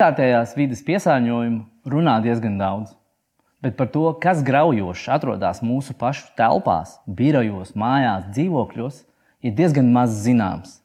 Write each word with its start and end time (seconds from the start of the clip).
Kārtējās 0.00 0.54
vidas 0.56 0.80
piesārņojumu 0.86 1.90
runā 1.92 2.14
diezgan 2.24 2.54
daudz, 2.56 2.94
bet 3.60 3.74
par 3.76 3.90
to, 3.92 4.06
kas 4.22 4.38
graujoši 4.46 5.10
atrodas 5.12 5.60
mūsu 5.60 5.92
pašu 6.00 6.30
telpās, 6.38 6.94
birojos, 7.04 7.74
mājās, 7.76 8.30
dzīvokļos, 8.32 9.02
ir 9.44 9.52
diezgan 9.58 9.90
maz 9.92 10.14
zināms. 10.24 10.78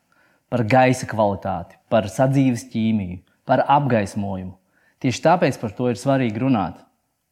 Par 0.52 0.66
gaisa 0.68 1.08
kvalitāti, 1.08 1.80
par 1.88 2.10
sadzīves 2.12 2.68
ķīmiju, 2.74 3.22
par 3.48 3.64
apgaismojumu. 3.78 4.52
Tieši 5.00 5.24
tāpēc 5.30 5.62
par 5.64 5.72
to 5.80 5.88
ir 5.94 6.02
svarīgi 6.02 6.44
runāt. 6.44 6.84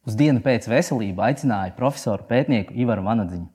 Uz 0.08 0.16
dienu 0.16 0.40
pēc 0.40 0.70
veselību 0.72 1.20
aicināja 1.28 1.76
profesoru 1.76 2.24
pētnieku 2.32 2.72
Ivaru 2.80 3.04
Vanadziņu. 3.04 3.50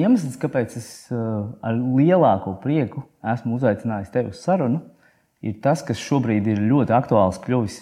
Iemesls, 0.00 0.38
kāpēc 0.40 0.76
es 0.80 0.88
eh, 1.12 1.18
ar 1.18 1.76
lielāko 1.76 2.56
prieku 2.62 3.04
esmu 3.34 3.58
uzaicinājis 3.58 4.12
tevi 4.14 4.32
uz 4.34 4.40
sarunu, 4.44 4.80
ir 5.44 5.60
tas, 5.64 5.84
kas 5.86 6.00
šobrīd 6.00 6.48
ir 6.50 6.62
ļoti 6.70 6.94
aktuāls 6.96 7.40
kļuvis. 7.44 7.78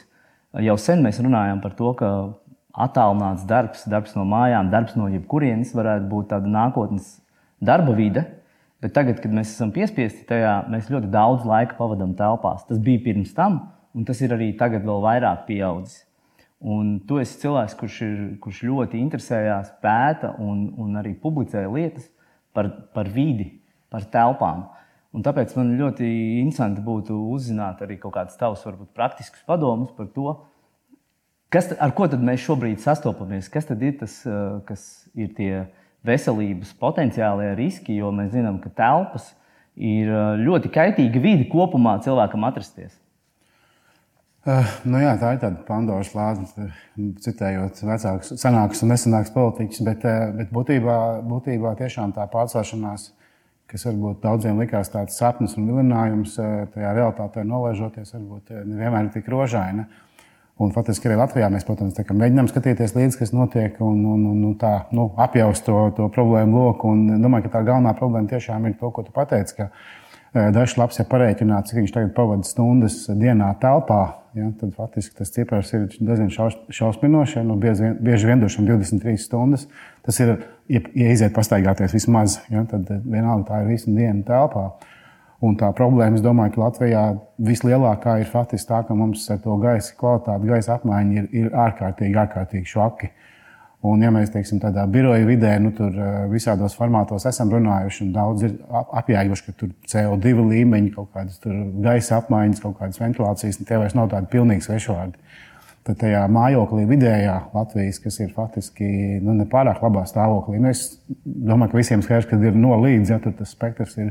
Jau 0.65 0.77
sen 0.81 1.03
mēs 1.05 1.21
runājām 1.23 1.61
par 1.63 1.75
to, 1.79 1.93
ka 1.99 2.11
attālināts 2.79 3.47
darbs, 3.49 3.85
darbs 3.91 4.15
no 4.17 4.25
mājām, 4.29 4.71
darbs 4.73 4.97
no 4.99 5.09
jebkurienes 5.13 5.75
varētu 5.77 6.09
būt 6.11 6.31
tāda 6.33 6.51
nākotnes 6.51 7.19
darba 7.61 7.95
vide. 7.99 8.25
Bet 8.79 8.95
tagad, 8.95 9.19
kad 9.19 9.33
mēs 9.35 9.57
esam 9.57 9.73
piespiesti 9.75 10.23
tajā, 10.29 10.53
mēs 10.71 10.91
ļoti 10.93 11.11
daudz 11.11 11.47
laika 11.49 11.75
pavadām 11.79 12.13
telpās. 12.19 12.63
Tas 12.69 12.79
bija 12.83 13.03
pirms 13.09 13.33
tam, 13.35 13.59
un 13.95 14.07
tas 14.07 14.21
ir 14.23 14.35
arī 14.37 14.53
tagad 14.59 14.87
vēl 14.87 15.03
vairāk 15.03 15.49
pieaudzis. 15.49 16.05
Un 16.59 16.97
tu 17.07 17.19
esi 17.23 17.39
cilvēks, 17.43 17.75
kurš, 17.79 17.97
ir, 18.07 18.15
kurš 18.43 18.63
ļoti 18.67 18.99
interesējās, 19.03 19.73
pēta 19.83 20.33
un, 20.43 20.69
un 20.79 20.99
arī 20.99 21.13
publicē 21.19 21.65
lietas 21.71 22.09
par, 22.59 22.73
par 22.95 23.09
vidi, 23.15 23.53
par 23.93 24.05
telpām. 24.11 24.67
Un 25.15 25.25
tāpēc 25.25 25.55
man 25.57 25.73
ļoti 25.79 26.07
interesanti 26.43 26.85
būtu 26.85 27.17
uzzināt 27.33 27.81
arī 27.87 27.97
kaut 28.03 28.17
kādus 28.19 28.37
tavus, 28.41 28.67
varbūt, 28.67 28.91
praktiskus 28.97 29.47
padomus 29.49 29.95
par 29.97 30.11
to, 30.13 30.35
kas, 31.55 31.71
ar 31.81 31.95
ko 31.97 32.09
mēs 32.19 32.45
šobrīd 32.45 32.83
sastopamies. 32.83 33.49
Kas 33.53 33.71
tad 33.71 33.83
ir 33.83 33.97
tas, 34.03 34.21
eh, 34.27 34.61
kas 34.69 35.09
ir 35.17 35.33
tie 35.35 35.53
veselības 36.05 36.75
potenciālie 36.79 37.55
riski, 37.57 37.97
jo 37.97 38.13
mēs 38.13 38.35
zinām, 38.37 38.61
ka 38.63 38.69
telpas 38.69 39.33
ir 39.75 40.09
eh, 40.13 40.45
ļoti 40.45 40.73
kaitīga 40.75 41.23
vide 41.25 41.49
kopumā 41.49 41.99
cilvēkam 42.05 42.45
atrasties. 42.45 42.99
Uh, 44.49 44.65
nu 44.89 44.97
jā, 45.03 45.11
tā 45.21 45.35
ir 45.35 45.41
tāda 45.43 45.61
Pandoras 45.67 46.15
lāde, 46.17 46.47
citējot 47.21 47.83
vecākus, 47.85 48.31
senākus 48.41 48.81
un 48.81 48.95
nesenākus 48.95 49.33
politiķus. 49.35 49.83
Bet, 49.85 50.07
uh, 50.09 50.31
bet 50.39 50.55
būtībā, 50.57 50.95
būtībā 51.29 51.75
tiešām 51.77 52.15
tā 52.17 52.25
pārcelšanās, 52.33 53.11
kas 53.69 53.85
varbūt 53.85 54.23
daudziem 54.23 54.63
likās 54.63 54.89
tāds 54.95 55.19
sapnis 55.21 55.59
un 55.61 55.69
vilinājums, 55.69 56.39
tajā 56.73 56.95
realitātē 56.97 57.45
nolaižoties, 57.45 58.15
varbūt 58.17 58.55
nevienmēr 58.63 59.11
ir 59.11 59.13
tik 59.19 59.29
rožaina. 59.29 59.85
Un 60.59 60.73
faktiski 60.75 61.11
arī 61.11 61.21
Latvijā 61.21 61.51
mēs, 61.53 61.69
protams, 61.69 61.99
mēģinām 62.09 62.49
skatīties 62.49 62.97
līdzi, 62.97 63.19
kas 63.21 63.35
notiek, 63.37 63.77
un, 63.85 64.01
un, 64.15 64.25
un, 64.33 64.41
un 64.49 64.57
tā 64.59 64.73
nu, 64.97 65.11
apjaust 65.21 65.69
to, 65.69 65.77
to 65.95 66.09
problēmu 66.15 66.65
loku. 66.65 66.91
Un 66.97 67.21
domāju, 67.23 67.47
ka 67.47 67.59
tā 67.59 67.67
galvenā 67.69 67.93
problēma 68.01 68.33
tiešām 68.33 68.67
ir 68.67 68.81
to, 68.81 68.91
ko 68.91 69.05
tu 69.05 69.13
pateici. 69.15 69.69
Dažs 70.35 70.75
labs 70.81 70.99
ir 70.99 71.07
parēķināts, 71.09 71.71
cik 71.71 71.83
viņš 71.83 71.93
tagad 71.95 72.11
pavada 72.17 72.49
stundas 72.49 73.05
dienā 73.13 73.53
telpā. 73.63 74.01
Ja, 74.39 74.49
tad 74.61 74.75
faktiski 74.77 75.17
tas 75.19 75.33
cipars 75.35 75.73
ir 75.75 75.89
diezgan 75.99 76.29
šaus, 76.31 76.55
šausminošs. 76.75 77.41
Nu, 77.47 77.57
bieži, 77.59 77.89
vien, 77.89 77.97
bieži 78.07 78.29
vien 78.29 78.43
došam 78.43 78.69
23 78.69 79.19
stundas. 79.19 79.67
Tas 80.07 80.21
ir, 80.23 80.37
ja, 80.71 80.83
ja 80.95 81.15
iziet 81.15 81.35
pastaigāties 81.35 81.97
vismaz, 81.97 82.39
ja, 82.53 82.63
tad 82.71 82.87
vienalga 83.03 83.49
tā 83.49 83.63
ir 83.65 83.73
visa 83.73 83.91
diena 83.91 84.23
telpā. 84.29 84.69
Un 85.43 85.55
tā 85.59 85.71
problēma, 85.75 86.19
es 86.19 86.23
domāju, 86.23 86.57
ka 86.57 86.63
Latvijā 86.65 87.03
vislielākā 87.51 88.19
ir 88.23 88.31
faktiski 88.31 88.71
tā, 88.71 88.83
ka 88.87 88.95
mums 88.99 89.27
ar 89.31 89.43
to 89.43 89.55
gaisa 89.63 89.95
kvalitāti, 89.99 90.51
gaisa 90.51 90.79
apmaiņa 90.79 91.19
ir, 91.21 91.29
ir 91.43 91.59
ārkārtīgi, 91.67 92.19
ārkārtīgi 92.25 92.73
švaki. 92.73 93.11
Uh, 93.11 93.28
Un, 93.87 94.01
ja 94.03 94.09
mēs 94.11 94.33
teiksim, 94.35 94.59
tādā 94.59 94.83
biroja 94.91 95.23
vidē, 95.23 95.53
nu, 95.63 95.71
tur 95.71 95.95
visādos 96.33 96.75
formātos 96.75 97.29
esam 97.31 97.53
runājuši, 97.53 98.09
un 98.09 98.15
daudz 98.17 98.47
ir 98.49 98.57
apjēguši, 98.75 99.45
ka 99.47 99.53
tur 99.61 99.69
CO2 99.87 100.33
līmeņi, 100.49 100.91
kaut 100.97 101.13
kādas 101.15 101.39
gaisa 101.85 102.17
apmaiņas, 102.19 102.63
kaut 102.65 102.75
kādas 102.81 102.99
ventilācijas, 102.99 103.61
tie 103.63 103.79
vairs 103.79 103.95
nav 103.95 104.11
tādi 104.11 104.27
pilnīgi 104.33 104.67
svešvārdi. 104.67 105.23
Tad 105.87 106.01
tajā 106.03 106.25
mājoklī 106.35 106.89
vidējā 106.91 107.37
Latvijas, 107.55 108.01
kas 108.03 108.19
ir 108.21 108.33
faktiski 108.35 108.89
nu, 109.23 109.37
nepārāk 109.39 109.79
labā 109.87 110.03
stāvoklī, 110.11 110.59
nu, 110.59 110.73
es 110.75 110.99
domāju, 111.15 111.71
ka 111.71 111.79
visiem 111.79 112.03
skaidrs, 112.03 112.27
ka 112.29 112.41
ir 112.43 112.59
no 112.59 112.75
līdz, 112.83 113.13
ja 113.15 113.21
tas 113.23 113.55
spektrs 113.55 113.95
ir 114.03 114.11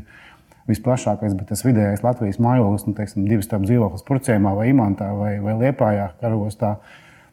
visplašākais, 0.72 1.35
bet 1.35 1.51
tas 1.51 1.66
vidējais 1.67 2.05
Latvijas 2.07 2.39
mājoklis, 2.44 2.88
nu, 2.88 2.95
teiksim, 2.95 3.28
divas 3.28 3.45
stāvus 3.49 3.67
dzīvoklis 3.67 4.07
Purcēmā 4.07 4.55
vai 4.55 4.72
Imantā 4.72 5.11
vai, 5.16 5.35
vai 5.44 5.57
Liepājā, 5.59 6.07
Karostā 6.23 6.78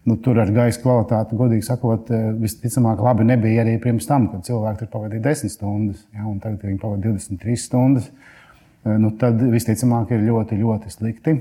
nu, 0.05 0.17
tur 0.21 0.39
ar 0.41 0.51
gaisa 0.53 0.81
kvalitāti, 0.83 1.37
godīgi 1.39 1.65
sakot, 1.65 2.11
eh, 2.13 2.29
visticamāk, 2.41 3.01
labi 3.01 3.25
nebija 3.29 3.65
arī 3.65 3.79
pirms 3.81 4.07
tam, 4.09 4.29
kad 4.33 4.45
cilvēki 4.45 4.83
tur 4.83 4.91
pavadīja 4.93 5.25
10 5.25 5.53
stundas, 5.53 6.05
ja, 6.13 6.27
un 6.29 6.39
tagad 6.41 6.67
viņi 6.67 6.81
pavadīja 6.83 7.15
23 7.15 7.57
stundas. 7.65 8.11
Eh, 8.85 8.99
nu, 9.01 9.15
tad 9.21 9.41
visticamāk 9.41 10.13
ir 10.13 10.27
ļoti, 10.27 10.61
ļoti 10.61 10.93
slikti. 10.93 11.39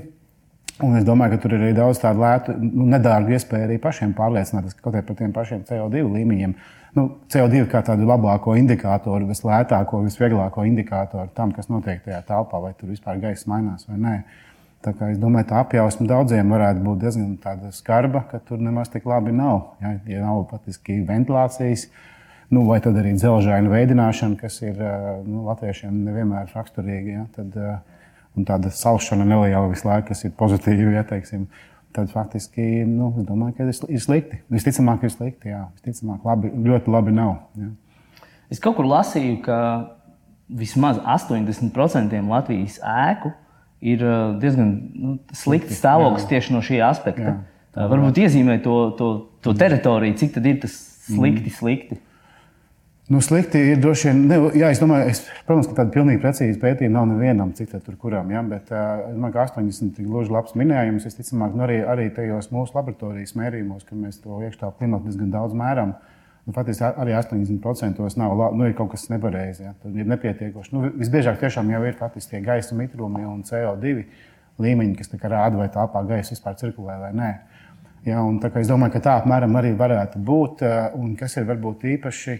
Un 0.82 0.96
es 0.98 1.04
domāju, 1.06 1.36
ka 1.36 1.42
tur 1.42 1.52
ir 1.54 1.60
arī 1.60 1.74
daudz 1.76 2.00
tādu 2.02 2.24
lētu, 2.24 2.54
nu, 2.58 2.86
nedārgu 2.90 3.36
iespēju 3.36 3.68
arī 3.68 3.76
pašiem 3.78 4.14
pārliecināties 4.16 4.74
kaut 4.80 4.94
kādā 4.94 5.04
par 5.06 5.16
tiem 5.20 5.32
pašiem 5.32 5.60
CO2 5.68 6.02
līmeņiem. 6.16 6.54
Nu, 6.96 7.04
CO2 7.30 7.68
kā 7.70 7.82
tādu 7.86 8.08
labāko 8.08 8.56
indikātoru, 8.58 9.28
vislētāko, 9.28 10.02
visvieglāko 10.02 10.64
indikātoru 10.66 11.28
tam, 11.34 11.52
kas 11.52 11.68
notiek 11.70 12.02
tajā 12.02 12.24
telpā, 12.26 12.58
vai 12.62 12.72
tur 12.78 12.90
vispār 12.90 13.20
gaisa 13.22 13.50
mainās 13.50 13.86
vai 13.86 14.00
nē. 14.00 14.16
Uh, 14.18 14.53
Es 14.84 15.20
domāju, 15.20 15.48
tā 15.48 15.60
apjausma 15.64 16.06
daudziem 16.10 16.50
varētu 16.52 16.82
būt 16.84 17.04
diezgan 17.04 17.70
skarba, 17.72 18.24
ka 18.30 18.40
tur 18.44 18.60
nemaz 18.60 18.90
tik 18.92 19.06
labi 19.08 19.32
nav. 19.32 19.76
Ja, 19.80 19.94
ja 20.10 20.24
nav 20.24 20.44
patiesībā 20.50 21.08
ventilācijas, 21.12 21.86
nu, 22.52 22.66
vai 22.68 22.80
arī 22.84 23.14
dzelžaina 23.16 23.72
veidināšana, 23.72 24.36
kas 24.40 24.60
ir 24.62 24.80
nu, 25.24 25.44
latviešiem 25.48 26.02
nevienmēr 26.04 26.52
raksturīga, 26.52 27.14
ja, 27.14 27.24
tad, 27.36 27.56
un 28.36 28.48
tāda 28.48 28.72
salšana 28.74 29.24
neliela 29.24 29.70
visu 29.70 29.88
laiku, 29.88 30.10
kas 30.10 30.24
ir 30.26 30.34
pozitīva. 30.36 30.98
Ja, 30.98 31.04
teiksim, 31.08 31.46
tad 31.94 32.10
faktiski 32.12 32.84
nu, 32.88 33.12
es 33.20 33.28
domāju, 33.28 33.56
ka 33.58 33.68
ir 33.70 34.02
slikti. 34.02 34.42
Visticamāk, 34.52 35.06
ir 35.06 35.14
slikti. 35.14 35.52
Jā. 35.54 35.68
Visticamāk, 35.78 36.26
labi, 36.26 36.50
ļoti 36.66 36.92
labi 36.92 37.14
nav. 37.14 37.36
Ja. 37.60 37.70
Es 38.52 38.60
kaut 38.62 38.76
kur 38.78 38.88
lasīju, 38.90 39.38
ka 39.46 39.58
vismaz 40.52 41.00
80% 41.00 42.20
Latvijas 42.28 42.76
ēku 42.84 43.32
ir 43.84 44.00
uh, 44.04 44.32
diezgan 44.40 44.72
nu, 44.94 45.18
slikts 45.36 45.78
stāvoklis 45.80 46.26
tieši 46.30 46.54
no 46.56 46.62
šī 46.64 46.80
aspekta. 46.86 47.34
Jā, 47.34 47.36
tā, 47.76 47.86
Varbūt 47.92 48.22
iezīmē 48.24 48.58
to, 48.64 48.78
to, 48.98 49.12
to 49.44 49.54
teritoriju, 49.60 50.16
cik 50.20 50.34
tad 50.38 50.48
ir 50.48 50.58
tas 50.64 50.74
slikti, 51.04 51.50
mm. 51.50 51.56
slikti. 51.58 52.00
Nu, 53.12 53.20
slikti 53.20 53.60
ir 53.74 53.82
droši 53.84 54.08
vien. 54.08 54.22
Ne, 54.30 54.38
jā, 54.56 54.70
es 54.72 54.80
domāju, 54.80 55.10
es, 55.12 55.20
protams, 55.44 55.68
ka 55.68 55.82
tāda 55.82 55.92
pilnīgi 55.92 56.22
precīza 56.22 56.56
pētījuma 56.62 56.96
nav 56.96 57.10
nevienam, 57.10 57.50
cik 57.52 57.74
tur 57.84 57.98
kuram. 58.00 58.32
Ja, 58.32 58.40
bet 58.48 58.72
uh, 58.72 59.10
domāju, 59.12 59.36
ka 59.36 59.44
80 59.50 60.00
ir 60.00 60.08
gluži 60.08 60.32
labs 60.32 60.56
minējums. 60.56 61.04
Es 61.10 61.20
ticamāk, 61.20 61.52
nu, 61.52 61.66
arī, 61.66 61.82
arī 61.84 62.08
tajos 62.16 62.48
mūsu 62.54 62.78
laboratorijas 62.78 63.36
mērījumos, 63.36 63.84
kad 63.84 64.00
mēs 64.00 64.22
to 64.24 64.40
iekšā 64.48 64.72
klimatu 64.78 65.10
diezgan 65.10 65.34
daudz 65.34 65.52
mēram. 65.60 65.92
Uh, 65.98 66.13
Nu, 66.44 66.52
Faktiski 66.52 66.84
arī 66.84 67.14
80% 67.16 68.18
nav 68.20 68.36
nu, 68.52 68.68
kaut 68.76 68.92
kas 68.92 69.08
nepareizi. 69.08 69.64
Ja? 69.64 69.72
Tad 69.80 69.96
ir 69.96 70.08
nepietiekoši. 70.12 70.74
Nu, 70.76 70.90
visbiežāk 71.00 71.40
tiešām 71.40 71.70
jau 71.72 71.80
ir 71.88 71.96
faktiski 71.96 72.36
tie 72.36 72.40
gaisa 72.44 72.76
mitrumi 72.76 73.24
un 73.24 73.40
CO2 73.48 74.04
līmeņi, 74.60 74.96
kas 74.98 75.14
rāda, 75.22 75.56
vai 75.56 75.70
telpā 75.72 76.04
gaisa 76.08 76.34
vispār 76.34 76.58
cirkulē 76.60 76.98
vai 77.00 77.12
nē. 77.16 77.30
Ja, 78.04 78.20
un, 78.20 78.36
es 78.36 78.68
domāju, 78.68 78.92
ka 78.92 79.00
tā 79.00 79.14
apmēram 79.22 79.56
arī 79.56 79.72
varētu 79.78 80.20
būt. 80.20 80.62
Eh, 80.66 80.98
un 81.00 81.14
kas 81.16 81.38
ir 81.40 81.46
varbūt 81.48 81.86
īpaši, 81.94 82.34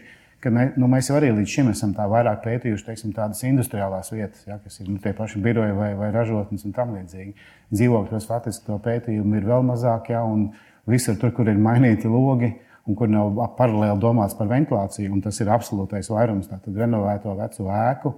ka 0.44 0.52
mē, 0.52 0.66
nu, 0.76 0.90
mēs 0.92 1.08
jau 1.08 1.16
arī 1.16 1.30
līdz 1.32 1.54
šim 1.54 1.70
esam 1.72 1.94
tā 1.96 2.04
vairāk 2.10 2.42
pētījuši 2.44 2.84
teiksim, 2.90 3.14
tādas 3.16 3.40
industriālās 3.48 4.12
vietas, 4.12 4.44
ja, 4.44 4.58
kas 4.60 4.76
ir 4.82 4.90
nu, 4.92 4.98
tie 5.00 5.14
paši 5.16 5.40
biroji 5.40 5.72
vai, 5.78 5.94
vai 5.96 6.10
ražotnes 6.12 6.66
un 6.68 6.76
tam 6.76 6.92
līdzīgi. 6.98 7.32
Dzīvokļos 7.72 8.28
faktiski 8.28 8.68
to 8.68 8.76
pētījumu 8.84 9.40
ir 9.40 9.48
vēl 9.48 9.64
mazāk, 9.64 10.12
ja, 10.12 10.20
un 10.28 10.50
visur 10.84 11.16
tur, 11.16 11.32
kur 11.32 11.48
ir 11.48 11.56
mainīti 11.56 12.12
logi 12.12 12.52
un 12.84 12.98
kur 12.98 13.08
nav 13.08 13.38
paralēli 13.58 14.00
domāts 14.00 14.36
par 14.38 14.50
ventilāciju, 14.50 15.12
un 15.14 15.22
tas 15.24 15.40
ir 15.40 15.50
absolūtais 15.52 16.10
vairums 16.12 16.50
tātad 16.50 16.76
renovēto 16.76 17.34
veco 17.38 17.68
ēku. 17.72 18.14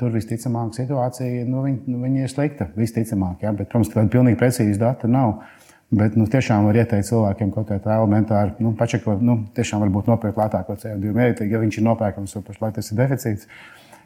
Tur 0.00 0.12
visticamāk 0.14 0.72
situācija 0.76 1.44
nu, 1.48 1.64
viņa, 1.66 1.80
nu, 1.92 1.98
viņa 2.04 2.22
ir 2.24 2.32
slikta. 2.32 2.68
Visticamāk, 2.76 3.42
ja? 3.44 3.52
Bet, 3.52 3.68
protams, 3.68 3.90
tāda 3.92 4.08
pilnīgi 4.12 4.38
precīza 4.40 4.80
data 4.80 5.10
nav. 5.10 5.42
Bet 5.90 6.14
nu, 6.14 6.24
tiešām 6.30 6.68
var 6.68 6.78
ieteikt 6.78 7.08
cilvēkiem 7.08 7.50
kaut 7.52 7.66
kādā 7.68 7.96
elementāri, 7.98 8.54
nu, 8.62 8.70
pačakot, 8.78 9.20
nu, 9.26 9.40
tiešām 9.56 9.82
varbūt 9.82 10.08
nopirkt 10.08 10.38
lētāko 10.38 10.76
CO2 10.78 11.12
mērītāju, 11.16 11.50
ja 11.50 11.60
viņš 11.64 11.80
ir 11.80 11.86
nopērkams, 11.88 12.36
jo 12.36 12.42
pašlaik 12.46 12.76
tas 12.76 12.92
ir 12.92 13.00
deficīts. 13.00 13.48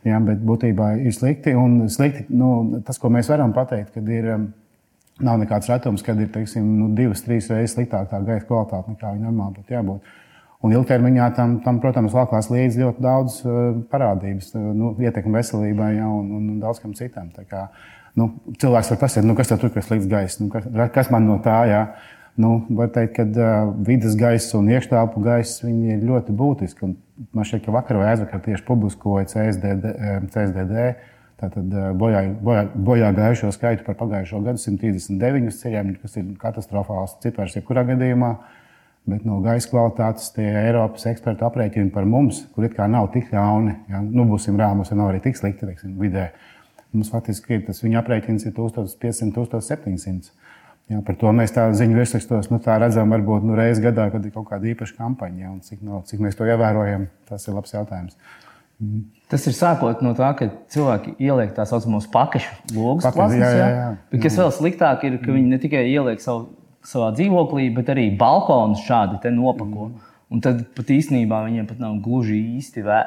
Jā, 0.05 0.19
bet 0.25 0.41
būtībā 0.45 0.95
ir 1.01 1.15
slikti. 1.17 1.55
Un 1.57 1.85
slikti 1.93 2.27
nu, 2.33 2.81
tas, 2.85 2.99
ko 3.01 3.13
mēs 3.13 3.29
varam 3.33 3.55
pateikt, 3.57 3.95
kad 3.95 4.09
ir 4.13 4.31
Nav 5.23 5.39
nekāds 5.39 5.69
retums, 5.71 6.03
kad 6.03 6.19
ir 6.19 6.31
teiksim, 6.35 6.65
nu, 6.81 6.89
divas, 6.99 7.23
trīs 7.23 7.47
reizes 7.53 7.77
sliktāka 7.77 8.19
gaisa 8.27 8.47
kvalitāte 8.49 8.91
nekā 8.91 9.13
viņa 9.15 9.29
normāli 9.29 9.61
būtu 9.61 9.77
jābūt. 9.77 10.15
Un 10.65 10.73
ilgtermiņā 10.75 11.29
tam, 11.37 11.59
tam 11.63 11.79
protams, 11.83 12.15
valkās 12.17 12.49
līdzi 12.51 12.83
ļoti 12.83 13.05
daudz 13.05 13.37
uh, 13.45 13.61
parādības, 13.93 14.49
uh, 14.57 14.65
nu, 14.75 14.91
ietekmi 14.99 15.37
veselībai 15.37 15.93
ja, 15.99 16.09
un, 16.09 16.33
un, 16.35 16.49
un 16.55 16.59
daudz 16.63 16.81
kam 16.83 16.97
citam. 16.99 17.29
Kā, 17.51 17.69
nu, 18.19 18.33
cilvēks 18.59 18.91
var 18.95 19.01
pasakāt, 19.05 19.29
nu, 19.29 19.37
kas 19.39 19.53
tur 19.53 19.71
ir 19.71 19.87
slikts 19.87 20.11
gaiss, 20.11 20.41
nu, 20.41 20.49
kas, 20.51 20.67
kas 20.97 21.13
man 21.15 21.29
no 21.31 21.39
tā 21.45 21.61
ir. 21.71 22.11
Nu, 22.41 22.65
var 22.75 22.89
teikt, 22.91 23.15
ka 23.15 23.29
uh, 23.29 23.71
vidas 23.87 24.17
gaisa 24.19 24.57
un 24.59 24.73
iekštelpu 24.73 25.21
gaisa 25.23 25.71
ir 25.71 26.01
ļoti 26.03 26.35
būtiski. 26.35 26.89
Un 26.89 27.29
man 27.37 27.47
šķiet, 27.47 27.69
ka 27.69 27.77
vakar 27.77 28.01
vai 28.01 28.09
aizvakar 28.11 28.43
tieši 28.43 28.67
publiskoja 28.67 29.29
CSDD, 29.31 29.93
CSDD 30.35 30.89
tātad, 31.41 31.71
bojā, 31.99 32.25
bojā, 32.75 33.13
gājušo 33.17 33.53
skaitu 33.55 33.87
par 33.87 33.99
pagājušo 34.01 34.43
gadu 34.45 34.61
139 34.63 35.57
ceļiem, 35.61 35.95
kas 36.03 36.19
ir 36.21 36.29
katastrofāls 36.41 37.19
cipars 37.25 37.57
jebkurā 37.59 37.87
gadījumā. 37.89 38.35
Bet 39.05 39.27
no 39.29 39.43
gaisa 39.45 39.69
kvalitātes 39.69 40.31
tie 40.33 40.47
Eiropas 40.63 41.05
eksperti 41.11 41.45
aprēķina 41.45 41.93
par 41.93 42.07
mums, 42.09 42.39
kur 42.55 42.65
it 42.65 42.73
kā 42.77 42.87
nav 42.89 43.11
tik 43.13 43.29
ļauni. 43.35 43.75
Ja? 43.93 44.01
Nu, 44.01 44.25
būsim 44.31 44.57
rāmi, 44.57 44.81
mums 44.81 44.95
nav 44.97 45.11
arī 45.11 45.21
tik 45.27 45.37
slikti 45.37 45.69
teiksim, 45.69 45.99
vidē. 46.01 46.31
Mums 46.95 47.11
faktiski 47.13 47.59
tas 47.67 47.83
viņa 47.85 48.01
aprēķins 48.01 48.47
ir 48.49 48.55
1500, 48.57 49.35
1700. 49.35 50.33
Ja, 50.93 51.01
par 51.05 51.17
to 51.21 51.31
mēs 51.33 51.53
tā 51.53 51.67
ziņu 51.73 51.97
virsrakstos 51.97 52.51
nu, 52.53 52.59
redzam, 52.65 53.13
varbūt 53.13 53.45
nu, 53.49 53.55
reizes 53.57 53.81
gadā, 53.85 54.11
kad 54.13 54.25
ir 54.25 54.33
kaut 54.35 54.51
kāda 54.51 54.69
īpaša 54.73 54.99
kampaņa. 54.99 55.39
Ja, 55.41 55.53
cik, 55.65 55.81
no, 55.85 56.03
cik 56.09 56.21
mēs 56.25 56.37
to 56.37 56.49
ievērojam, 56.49 57.07
tas 57.29 57.45
ir 57.49 57.57
labs 57.57 57.73
jautājums. 57.73 58.17
Mm. 58.81 59.07
Tas 59.35 59.49
ir 59.51 59.55
sākot 59.57 60.03
no 60.05 60.13
tā, 60.15 60.29
ka 60.39 60.47
cilvēki 60.71 61.17
ieliek 61.19 61.57
tā 61.57 61.65
saucamos 61.67 62.05
pakaļu 62.13 62.77
logus. 62.77 63.03
Pakaļ, 63.09 63.33
jā, 63.35 63.49
jā, 63.51 63.71
jā. 63.73 63.87
Bet 64.13 64.21
kas 64.23 64.37
vēl 64.39 64.53
sliktāk 64.55 65.03
ir, 65.09 65.17
ka 65.25 65.35
viņi 65.35 65.49
ne 65.51 65.59
tikai 65.59 65.89
ieliek 65.91 66.23
savu 66.23 66.53
savā 66.87 67.11
dzīvoklī, 67.17 67.69
bet 67.75 67.91
arī 67.91 68.09
balkonus 68.19 68.85
šādi 68.87 69.33
nopako. 69.35 69.91
Mm. 69.91 70.11
Un 70.35 70.43
tad 70.45 70.63
pat 70.77 70.91
īstenībā 70.91 71.43
viņiem 71.47 71.67
pat 71.69 71.81
nav 71.83 71.97
gluži 72.05 72.37
īsti 72.59 72.85
vē, 72.85 73.01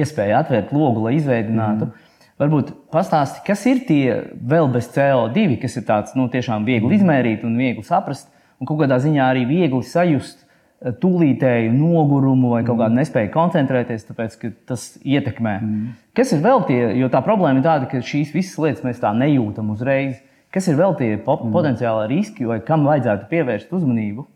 iespēja 0.00 0.44
atvērt 0.44 0.72
logu, 0.74 1.04
lai 1.08 1.16
izveidinātu. 1.18 1.88
Mm. 1.90 2.12
Varbūt 2.44 2.70
pastāsti, 2.94 3.42
kas 3.46 3.62
ir 3.70 3.84
tie 3.88 4.20
vēl 4.38 4.70
bez 4.74 4.88
CO2, 4.94 5.58
kas 5.62 5.76
ir 5.78 5.86
tāds 5.86 6.16
nu, 6.18 6.28
tiešām 6.30 6.66
viegli 6.66 6.92
mm. 6.92 6.96
izmērīt 7.00 7.44
un 7.46 7.58
viegli 7.58 7.84
saprast, 7.86 8.30
un 8.58 8.70
kaut 8.70 8.84
kādā 8.84 8.98
ziņā 9.02 9.28
arī 9.34 9.44
viegli 9.50 9.82
sajust 9.86 10.43
tūlītēju 10.84 11.72
nogurumu 11.72 12.52
vai 12.52 12.60
kaut 12.66 12.78
kādu 12.82 12.98
nespēju 12.98 13.32
koncentrēties, 13.32 14.04
tāpēc 14.10 14.36
ka 14.40 14.50
tas 14.68 14.86
ietekmē. 15.00 15.54
Mm. 15.62 15.96
Kas 16.16 16.34
ir 16.36 16.44
vēl 16.44 16.64
tie, 16.68 16.80
jo 16.98 17.08
tā 17.12 17.22
problēma 17.24 17.60
ir 17.60 17.66
tāda, 17.66 17.88
ka 17.90 18.02
šīs 18.04 18.34
visas 18.34 18.58
lietas 18.60 18.84
mēs 18.84 19.00
tā 19.02 19.14
nejūtam 19.16 19.72
uzreiz. 19.74 20.18
Kas 20.54 20.68
ir 20.70 20.76
vēl 20.78 20.94
tie 21.00 21.10
mm. 21.16 21.50
potenciāli 21.54 22.10
riski, 22.12 22.46
vai 22.46 22.60
kam 22.66 22.84
vajadzētu 22.86 23.30
pievērst 23.32 23.72
uzmanību 23.74 24.26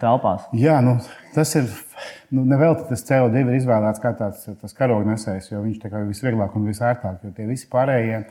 telpās? 0.00 0.46
Jā, 0.56 0.78
nu, 0.84 0.98
tas 1.34 1.56
ir. 1.58 1.70
Nu, 2.30 2.44
Nevelti 2.46 2.86
tas 2.88 3.02
CO2 3.08 3.42
ir 3.42 3.56
izvēlēts 3.58 4.00
kā 4.00 4.12
tāds 4.16 4.76
karognesējs, 4.78 5.50
jo 5.50 5.64
viņš 5.64 5.82
ir 5.88 6.06
visvieglāk 6.06 6.54
un 6.56 6.68
visērtāk. 6.70 7.24
Jo 7.26 7.32
tie 7.34 7.48
visi 7.48 7.66
pārējie 7.72 8.22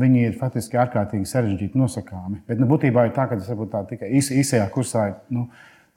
viņi 0.00 0.22
ir 0.28 0.36
faktiski 0.38 0.78
ārkārtīgi 0.80 1.28
sarežģīti 1.28 1.78
nosakāmi. 1.78 2.40
Bet 2.48 2.62
nu, 2.62 2.68
būtībā 2.70 3.08
ir 3.08 3.16
tā, 3.16 3.26
ka 3.28 3.36
tas 3.40 3.50
varbūt 3.50 3.72
tā 3.74 3.82
tikai 3.90 4.12
īs, 4.20 4.30
īsajā 4.42 4.68
kursā 4.72 5.08
nu, 5.34 5.48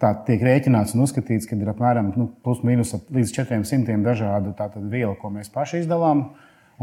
tā 0.04 0.12
tiek 0.28 0.44
rēķināts 0.44 0.96
un 0.98 1.06
uzskatīts, 1.06 1.48
ka 1.50 1.56
ir 1.56 1.72
apmēram 1.72 2.12
nu, 2.20 2.30
plus 2.44 2.64
mīnus 2.68 2.94
līdz 3.08 3.36
400 3.40 4.02
dažādu 4.04 4.56
vielu, 4.92 5.16
ko 5.20 5.32
mēs 5.34 5.52
paši 5.54 5.84
izdalām 5.84 6.28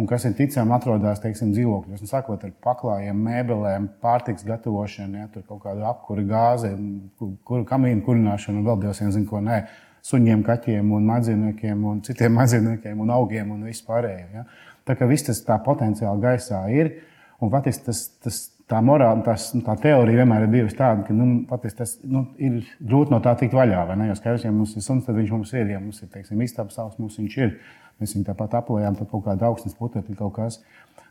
un 0.01 0.07
kas 0.07 0.25
ir 0.25 0.35
ticami 0.39 0.73
atrodas 0.75 1.21
teiksim, 1.23 1.53
dzīvokļos. 1.55 2.01
Nu, 2.01 2.09
sākot 2.09 2.45
ar 2.47 2.53
paklājiem, 2.65 3.21
mēbelēm, 3.27 3.89
pārtiks 4.03 4.47
gatavošanu, 4.49 5.25
ja, 5.25 5.29
kaut 5.49 5.63
kādu 5.65 5.85
apkuri, 5.91 6.25
gāzi, 6.31 6.73
kur, 7.19 7.65
kamīnu 7.69 8.05
kurināšanu 8.07 8.63
un 8.63 8.69
vēl 8.71 8.83
dievs 8.87 9.03
zina, 9.03 9.27
ko 9.29 9.43
nē. 9.45 9.61
Suņiem, 10.07 10.41
kaķiem, 10.47 10.95
un 10.97 11.05
mazīniekiem, 11.11 11.85
un 11.85 12.01
citiem 12.07 12.33
mazīniekiem, 12.41 13.03
un 13.05 13.13
augiem 13.13 13.51
un 13.53 13.67
vispārējo. 13.69 14.29
Ja. 14.39 14.47
Tā 14.89 14.97
kā 14.97 15.09
viss 15.11 15.27
tas 15.27 15.43
tā 15.45 15.59
potenciāli 15.65 16.25
gaisā 16.25 16.63
ir. 16.73 16.95
Un 17.41 17.53
patiesi 17.53 17.85
tas, 17.87 18.03
tas, 18.21 18.41
tā 18.71 18.81
morāla, 18.85 19.23
tas, 19.27 19.49
nu, 19.57 19.63
tā 19.67 19.75
teorija 19.81 20.23
vienmēr 20.23 20.45
ir 20.45 20.53
bijusi 20.53 20.77
tāda, 20.79 21.05
ka 21.07 21.17
nu, 21.17 21.29
patiesi, 21.49 21.79
tas 21.79 21.95
nu, 22.05 22.27
ir 22.39 22.61
grūti 22.79 23.15
no 23.15 23.21
tā 23.25 23.35
tikt 23.41 23.57
vaļā. 23.57 23.87
Jo 24.09 24.17
skaidrs, 24.19 24.47
ja 24.47 24.53
mums 24.55 24.77
ir 24.77 24.85
suns, 24.87 25.07
tad 25.07 25.19
viņš 25.19 25.33
mums 25.35 25.55
ir. 25.57 25.73
Ja 25.73 25.81
mums 25.83 26.03
ir 26.05 26.11
teiksim, 26.13 26.43
istabas 26.45 26.77
savs, 26.79 26.99
mums 27.01 27.19
viņš 27.21 27.39
ir. 27.41 27.57
Mēs 28.01 28.15
viņu 28.17 28.31
tāpat 28.31 28.57
aplējām, 28.61 28.97
tad 28.97 29.11
kaut 29.11 29.27
kāda 29.27 29.51
augstnes 29.51 29.77
putekļi 29.77 30.17
kaut 30.17 30.37
kas. 30.39 30.61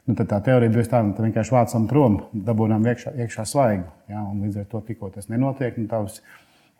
Nu, 0.10 0.16
tad 0.18 0.30
tā 0.32 0.40
teorija 0.42 0.74
bija 0.74 0.88
tāda, 0.90 1.12
ka 1.14 1.26
vienkārši 1.26 1.54
vācam 1.54 1.84
prom, 1.90 2.16
dabūjām 2.34 2.86
iekšā, 2.90 3.14
iekšā 3.26 3.46
svaigu. 3.46 3.86
Ja? 4.10 4.24
Līdz 4.34 4.64
ar 4.64 4.70
to 4.72 4.82
tikko 4.88 5.12
tas 5.14 5.30
nenotiek, 5.30 5.78
nu, 5.78 5.86
tavs, 5.92 6.22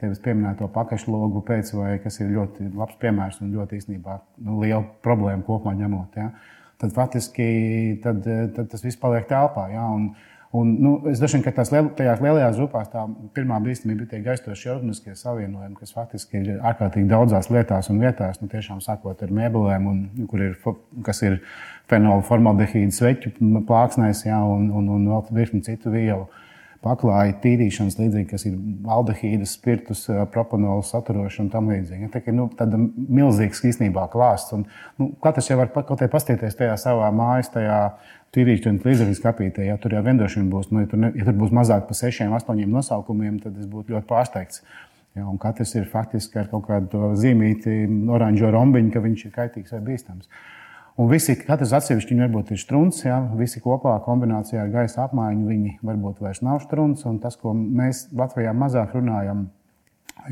tevis 0.02 0.22
pieminēto 0.24 0.70
pakaļlogu 0.74 1.44
pēc, 1.46 1.74
vai 1.78 1.92
kas 2.02 2.18
ir 2.24 2.32
ļoti 2.34 2.72
labs 2.80 2.98
piemērs 3.02 3.38
un 3.44 3.52
ļoti 3.54 3.82
īstenībā 3.82 4.16
nu, 4.48 4.58
liela 4.64 4.82
problēma 5.06 5.46
kopumā 5.46 5.76
ņemot. 5.78 6.18
Ja? 6.18 6.32
Tad 6.80 6.96
faktiski 6.96 7.46
tad, 8.04 8.24
tad 8.56 8.70
tas 8.72 8.84
viss 8.86 9.00
paliek 9.00 9.28
telpā. 9.30 9.68
Ja? 9.74 9.88
Un, 9.92 10.12
Un, 10.50 10.70
nu, 10.82 10.96
es 11.12 11.20
domāju, 11.22 11.44
ka 11.46 11.52
tās 11.60 11.70
liel, 11.70 11.92
tajās 11.94 12.24
lielajās 12.26 12.56
grupās 12.58 12.88
tā 12.90 13.04
pirmā 13.38 13.60
bīstamība 13.62 14.02
ir 14.02 14.08
tie 14.10 14.22
gaistošie 14.26 14.72
organiskie 14.74 15.14
savienojumi, 15.14 15.76
kas 15.78 15.94
faktiski 15.94 16.40
ir 16.42 16.64
ārkārtīgi 16.66 17.06
daudzās 17.12 17.52
lietās 17.54 17.92
un 17.94 18.00
vietās, 18.02 18.40
nu, 18.42 18.50
tiešām 18.50 18.80
sākot 18.82 19.22
ar 19.22 19.34
mēbelēm, 19.38 19.86
un, 19.92 20.00
kur 20.32 20.42
ir, 20.48 20.56
kas 21.06 21.22
ir 21.22 21.38
fenola 21.92 22.26
formaldehīda 22.26 22.98
sveķu 22.98 23.36
plāksnēs, 23.70 24.24
jā, 24.26 24.42
un, 24.42 24.72
un, 24.74 24.90
un 24.96 25.06
vēl 25.12 25.30
virkni 25.38 25.62
citu 25.70 25.94
vielu 25.94 26.26
paklāja 26.86 27.36
tīrīšanas 27.44 27.98
līdzīgi, 28.00 28.28
kas 28.30 28.46
ir 28.48 28.56
aldehīdas, 28.96 29.56
spirtus, 29.58 30.06
propanolu 30.34 30.84
saturošana 30.88 31.48
un 31.48 31.52
tam 31.52 31.72
līdzīgi. 31.74 32.10
Tā 32.14 32.22
ir 32.24 32.38
nu, 32.38 32.48
milzīgs 33.20 33.64
īstenībā 33.68 34.06
klāsts. 34.14 34.54
Un, 34.56 34.64
nu, 35.02 35.10
katrs 35.24 35.52
jau 35.52 35.60
var 35.60 35.74
kaut 35.76 36.00
kā 36.00 36.08
paskatīties 36.12 36.56
tajā 36.60 36.78
savā 36.80 37.10
mājas, 37.16 37.52
tajā 37.56 37.80
tīrīšanas 38.36 38.86
līdzekļu 38.88 39.24
kapītē. 39.26 39.66
Ja 39.68 39.80
tur 39.82 39.98
jau 39.98 40.04
vendošana 40.06 40.52
būs, 40.52 40.70
nu, 40.72 40.86
ja 40.86 40.92
tur, 40.92 41.02
ne, 41.04 41.12
ja 41.20 41.28
tur 41.28 41.36
būs 41.42 41.56
mazāk 41.56 41.90
par 41.90 42.00
sešiem, 42.00 42.36
astoņiem 42.38 42.72
nosaukumiem, 42.78 43.42
tad 43.44 43.58
es 43.60 43.68
būtu 43.68 43.98
ļoti 43.98 44.08
pārsteigts. 44.10 44.64
Ja, 45.18 45.26
katrs 45.42 45.74
ir 45.76 45.90
faktiski 45.90 46.40
ar 46.40 46.48
kaut 46.52 46.68
kādu 46.70 47.12
zīmīti, 47.20 47.82
oranžo 48.14 48.54
rombiņu, 48.54 48.94
ka 48.94 49.04
viņš 49.04 49.26
ir 49.26 49.36
kaitīgs 49.36 49.74
vai 49.76 49.82
bīstams. 49.90 50.30
Un 51.00 51.08
visi, 51.08 51.32
katrs 51.48 51.72
atsevišķi 51.78 52.12
viņi 52.12 52.26
varbūt 52.26 52.50
ir 52.52 52.60
strūns, 52.60 52.98
ja, 53.06 53.22
visi 53.40 53.62
kopā 53.64 53.94
kombinācijā 54.04 54.66
ar 54.66 54.72
gaisa 54.74 55.06
apmaiņu 55.06 55.46
viņi 55.48 55.78
varbūt 55.88 56.20
vairs 56.26 56.42
nav 56.44 56.60
strūns. 56.66 57.06
Un 57.08 57.22
tas, 57.24 57.38
ko 57.40 57.54
mēs 57.56 58.10
Latvijā 58.20 58.52
mazāk 58.52 58.98
runājam, 58.98 59.46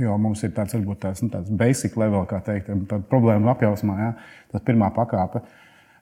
jo 0.02 0.18
mums 0.19 0.44
ir 0.44 0.52
tāds, 0.58 0.75
varbūt 0.75 1.00
tāds, 1.06 1.24
nu, 1.24 1.31
tāds 1.31 1.54
basic 1.62 1.96
level, 1.96 2.25
kā 2.28 2.42
teikt, 2.44 2.68
problēma 3.08 3.53
apjausmā, 3.53 3.96
ja, 4.01 4.10
tas 4.51 4.65
pirmā 4.68 4.91
pakāpe. 4.98 5.46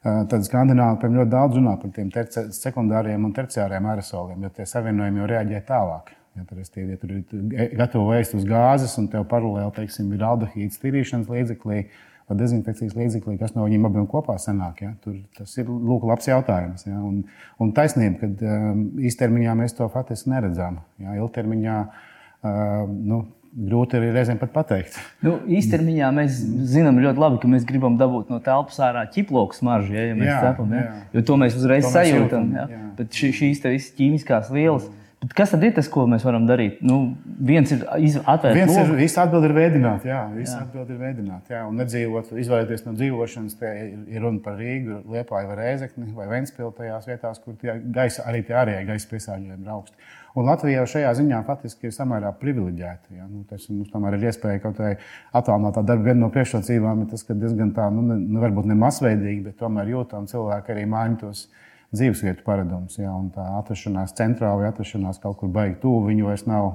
Tad 0.06 0.46
skandināvi 0.46 1.14
ļoti 1.14 1.32
daudz 1.32 1.58
runā 1.58 1.78
par 1.82 1.94
tiem 1.94 2.10
sekundāriem 2.54 3.24
un 3.26 3.38
terciāriem 3.38 3.86
aerosoliem, 3.90 4.44
jo 4.46 4.52
tie 4.54 4.66
savienojumi 4.70 5.22
jau 5.22 5.30
reaģē 5.30 5.62
tālāk. 5.70 6.12
Ja, 6.36 6.44
tur, 6.50 6.60
ja 6.62 6.98
tur 7.00 7.14
ir 7.16 7.78
gatava 7.78 8.18
ēst 8.18 8.34
uz 8.36 8.44
gāzes, 8.50 8.98
un 9.00 9.08
tev 9.14 9.24
paralēli 9.30 9.72
teiksim, 9.78 10.10
ir 10.14 10.26
aldehīds 10.26 10.82
tīrīšanas 10.82 11.30
līdzeklī, 11.32 11.86
vai 12.30 12.38
dezinfekcijas 12.40 12.96
līdzeklī, 12.98 13.38
kas 13.40 13.54
no 13.56 13.68
viņiem 13.68 13.88
abiem 13.90 14.10
kopā 14.10 14.38
sanāk. 14.42 14.82
Ja? 14.82 14.92
Tur, 15.04 15.20
tas 15.38 15.54
ir 15.62 15.70
lūk, 15.70 16.08
labs 16.10 16.30
jautājums. 16.30 16.88
Ja? 16.88 16.98
Un, 17.06 17.22
un 17.62 17.74
taisnība, 17.78 18.26
ka 18.26 18.52
um, 18.58 18.86
īstermiņā 19.06 19.56
mēs 19.62 19.78
to 19.78 19.88
faktiski 19.94 20.34
neredzam. 20.34 20.82
Ja? 21.02 21.16
Ilgtermiņā 21.22 21.78
uh, 21.86 22.86
nu, 22.90 23.22
grūti 23.56 24.00
arī 24.00 24.10
reizēm 24.16 24.40
pat 24.42 24.52
pateikt. 24.56 24.98
Nu, 25.24 25.38
īstermiņā 25.58 26.10
mēs 26.18 26.42
zinām 26.74 27.00
ļoti 27.04 27.22
labi, 27.22 27.40
ka 27.44 27.52
mēs 27.52 27.68
gribam 27.68 27.96
dabūt 28.00 28.34
no 28.34 28.42
telpas 28.44 28.82
ārā 28.84 29.06
ķiploku 29.14 29.56
smaržu, 29.56 29.96
ja, 29.96 30.10
ja 30.10 30.18
mēs 30.18 30.32
jā, 30.32 30.42
cepam. 30.44 30.76
Ja? 30.76 30.84
Jā. 30.84 31.08
Jo 31.16 31.26
to 31.30 31.40
mēs 31.40 31.56
uzreiz 31.62 31.86
to 31.86 31.94
mēs 31.94 31.98
sajūtam. 32.02 32.26
Jūtam, 32.26 32.52
ja? 32.58 32.68
Jā. 32.74 32.84
Bet 32.98 33.22
šīs 33.22 33.92
ķīmiskās 33.96 34.52
vielas. 34.52 34.90
Bet 34.90 35.05
kas 35.34 35.54
tad 35.54 35.64
ir 35.64 35.74
tas, 35.78 35.88
ko 35.92 36.04
mēs 36.12 36.26
varam 36.28 36.48
darīt? 36.50 36.82
Nu, 36.86 37.16
viens 37.50 37.72
ir 37.72 37.86
atvērt 37.88 38.58
viens 38.58 38.74
logu. 38.74 38.98
ir 38.98 39.06
īsta 39.06 39.24
atbilde, 39.26 39.50
ir 39.50 39.56
veidināt, 39.58 40.06
jā, 40.08 40.20
īsta 40.42 40.60
atbilde 40.66 40.94
ir 40.94 41.00
veidināt, 41.02 41.54
jā, 41.54 41.64
un 41.70 41.80
nedzīvot, 41.82 42.34
izvairīties 42.44 42.86
no 42.86 42.94
dzīvošanas. 43.00 43.58
Te 43.62 43.72
ir 44.12 44.22
runa 44.26 44.44
par 44.46 44.60
Rīgu, 44.60 45.02
Liepāju 45.16 45.50
vai 45.52 45.58
Rēzekni 45.62 46.12
vai 46.18 46.28
Ventspilu 46.34 46.74
tajās 46.76 47.10
vietās, 47.10 47.42
kur 47.42 47.58
tie 47.62 47.80
gaisa, 47.96 48.28
arī 48.30 48.44
tie 48.46 48.60
ārējie 48.62 48.86
gaisa 48.92 49.12
piesārņojumi 49.14 49.66
ir 49.66 49.74
augsti. 49.78 50.14
Un 50.36 50.50
Latvija 50.50 50.82
jau 50.82 50.88
šajā 50.98 51.12
ziņā 51.16 51.38
faktiski 51.48 51.88
ir 51.88 51.94
samērā 51.96 52.34
privileģēta. 52.42 53.14
Ja? 53.16 53.24
Nu, 53.30 53.46
tas, 53.48 53.70
mums 53.72 53.88
tomēr 53.94 54.18
ir 54.18 54.26
iespēja 54.28 54.60
kaut 54.66 54.76
kādā 54.76 54.98
attālinātā 55.40 55.84
darba. 55.88 56.10
Viena 56.10 56.26
no 56.26 56.30
priekšrocībām 56.34 57.06
ir 57.06 57.12
tas, 57.14 57.24
ka 57.24 57.38
diezgan 57.40 57.72
tā, 57.78 57.86
nu, 57.94 58.04
ne, 58.04 58.18
nu, 58.20 58.42
varbūt 58.44 58.68
ne 58.68 58.76
masveidīgi, 58.82 59.46
bet 59.46 59.56
tomēr 59.62 59.94
jūtam 59.94 60.28
cilvēki 60.28 60.76
arī 60.76 60.84
maina 60.92 61.22
tos 61.22 61.46
dzīvesvietu 61.94 62.46
paradums. 62.46 62.98
Ja, 63.00 63.14
tā 63.36 63.46
atrašanās 63.60 64.16
centrā 64.18 64.56
vai 64.58 64.70
atrašanās 64.72 65.22
kaut 65.24 65.38
kur 65.42 65.52
baigi 65.54 65.78
tuvu, 65.84 66.08
viņu 66.10 66.30
vairs 66.30 66.46
nav 66.50 66.72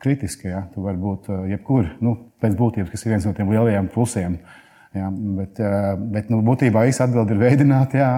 kritiski. 0.00 0.48
Ja. 0.52 0.64
Tu 0.74 0.84
vari 0.84 1.00
būt 1.00 1.30
uh, 1.32 1.44
jebkur, 1.50 1.92
nu, 2.04 2.16
pēc 2.42 2.56
būtības, 2.58 2.90
kas 2.92 3.04
ir 3.04 3.14
viens 3.14 3.28
no 3.28 3.34
tiem 3.36 3.52
lielajiem 3.52 3.88
plusiem. 3.92 4.38
Ja, 4.96 5.08
bet, 5.12 5.60
uh, 5.60 5.94
bet 6.16 6.32
nu, 6.32 6.40
būtībā 6.44 6.86
īsa 6.88 7.06
atbilde 7.06 7.36
ir 7.36 7.42
veidot, 7.42 7.96
ja, 7.96 8.12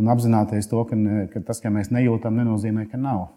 un 0.00 0.10
apzināties 0.12 0.68
to, 0.70 0.82
ka, 0.88 0.98
ne, 0.98 1.26
ka 1.32 1.44
tas, 1.44 1.60
ka 1.62 1.72
mēs 1.72 1.92
nejūtam, 1.94 2.36
nenozīmē, 2.40 2.88
ka 2.90 3.00
nav. 3.00 3.28